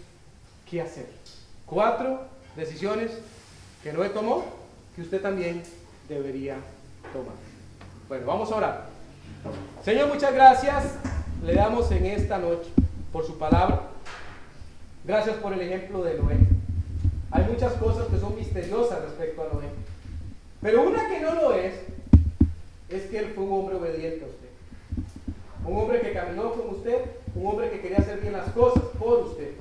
que 0.68 0.82
hacer. 0.82 1.06
Cuatro 1.64 2.22
decisiones 2.56 3.12
que 3.82 3.92
Noé 3.92 4.08
tomó 4.08 4.44
que 4.96 5.02
usted 5.02 5.22
también 5.22 5.62
debería 6.08 6.56
tomar. 7.12 7.34
Bueno, 8.08 8.26
vamos 8.26 8.50
a 8.50 8.56
orar. 8.56 8.87
Señor, 9.84 10.08
muchas 10.08 10.34
gracias. 10.34 10.94
Le 11.44 11.54
damos 11.54 11.90
en 11.92 12.06
esta 12.06 12.38
noche 12.38 12.70
por 13.12 13.26
su 13.26 13.38
palabra. 13.38 13.82
Gracias 15.04 15.36
por 15.36 15.52
el 15.52 15.60
ejemplo 15.60 16.02
de 16.02 16.18
Noé. 16.18 16.36
Hay 17.30 17.44
muchas 17.44 17.72
cosas 17.74 18.06
que 18.08 18.18
son 18.18 18.36
misteriosas 18.36 19.02
respecto 19.02 19.42
a 19.42 19.54
Noé. 19.54 19.68
Pero 20.60 20.82
una 20.82 21.08
que 21.08 21.20
no 21.20 21.34
lo 21.34 21.54
es, 21.54 21.74
es 22.88 23.02
que 23.04 23.18
él 23.18 23.32
fue 23.34 23.44
un 23.44 23.52
hombre 23.52 23.76
obediente 23.76 24.24
a 24.24 24.28
usted. 24.28 24.48
Un 25.64 25.76
hombre 25.76 26.00
que 26.00 26.12
caminó 26.12 26.52
con 26.52 26.70
usted, 26.70 27.04
un 27.34 27.46
hombre 27.46 27.70
que 27.70 27.80
quería 27.80 27.98
hacer 27.98 28.20
bien 28.20 28.32
las 28.32 28.50
cosas 28.50 28.82
por 28.98 29.20
usted. 29.20 29.52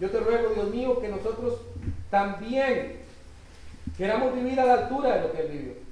Yo 0.00 0.10
te 0.10 0.20
ruego, 0.20 0.54
Dios 0.54 0.70
mío, 0.70 1.00
que 1.00 1.08
nosotros 1.08 1.60
también 2.10 2.98
queramos 3.96 4.34
vivir 4.34 4.60
a 4.60 4.64
la 4.64 4.74
altura 4.74 5.16
de 5.16 5.20
lo 5.22 5.32
que 5.32 5.40
él 5.40 5.48
vivió. 5.48 5.87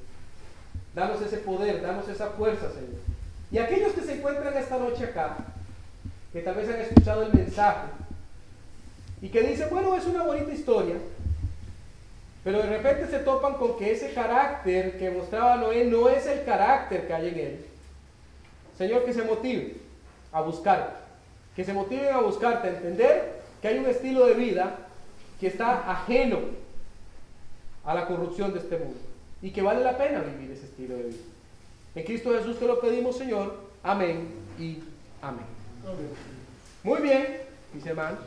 Danos 0.96 1.20
ese 1.20 1.36
poder, 1.36 1.82
danos 1.82 2.08
esa 2.08 2.30
fuerza, 2.30 2.70
Señor. 2.70 3.02
Y 3.52 3.58
aquellos 3.58 3.92
que 3.92 4.00
se 4.00 4.14
encuentran 4.14 4.56
esta 4.56 4.78
noche 4.78 5.04
acá, 5.04 5.36
que 6.32 6.40
tal 6.40 6.54
vez 6.54 6.70
han 6.70 6.80
escuchado 6.80 7.22
el 7.22 7.34
mensaje, 7.34 7.88
y 9.20 9.28
que 9.28 9.42
dicen, 9.42 9.68
bueno, 9.68 9.94
es 9.94 10.06
una 10.06 10.22
bonita 10.22 10.50
historia, 10.50 10.94
pero 12.42 12.62
de 12.62 12.78
repente 12.78 13.08
se 13.08 13.18
topan 13.18 13.54
con 13.54 13.76
que 13.76 13.92
ese 13.92 14.14
carácter 14.14 14.98
que 14.98 15.10
mostraba 15.10 15.56
Noé 15.56 15.84
no 15.84 16.08
es 16.08 16.26
el 16.26 16.46
carácter 16.46 17.06
que 17.06 17.12
hay 17.12 17.28
en 17.28 17.38
él. 17.40 17.66
Señor, 18.78 19.04
que 19.04 19.12
se 19.12 19.22
motive 19.22 19.76
a 20.32 20.40
buscar, 20.40 21.00
que 21.54 21.64
se 21.64 21.74
motiven 21.74 22.14
a 22.14 22.20
buscarte, 22.20 22.68
a 22.68 22.70
entender 22.70 23.42
que 23.60 23.68
hay 23.68 23.78
un 23.78 23.86
estilo 23.86 24.26
de 24.26 24.32
vida 24.32 24.76
que 25.40 25.48
está 25.48 25.90
ajeno 25.90 26.38
a 27.84 27.94
la 27.94 28.06
corrupción 28.06 28.54
de 28.54 28.60
este 28.60 28.78
mundo 28.78 29.15
y 29.46 29.52
que 29.52 29.62
vale 29.62 29.80
la 29.80 29.96
pena 29.96 30.18
vivir 30.22 30.50
ese 30.50 30.66
estilo 30.66 30.96
de 30.96 31.04
vida. 31.04 31.18
En 31.94 32.04
Cristo 32.04 32.32
Jesús 32.32 32.58
te 32.58 32.66
lo 32.66 32.80
pedimos, 32.80 33.16
Señor. 33.16 33.56
Amén 33.80 34.26
y 34.58 34.80
amén. 35.22 35.44
Muy 36.82 37.00
bien, 37.00 37.42
mis 37.72 37.86
hermanos. 37.86 38.18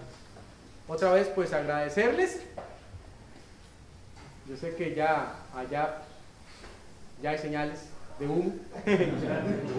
Otra 0.88 1.12
vez, 1.12 1.28
pues 1.36 1.52
agradecerles. 1.52 2.40
Yo 4.48 4.56
sé 4.56 4.74
que 4.76 4.96
ya 4.96 5.36
allá 5.54 6.04
ya 7.22 7.32
hay 7.32 7.38
señales 7.38 7.82
de 8.18 8.26
humo. 8.26 8.54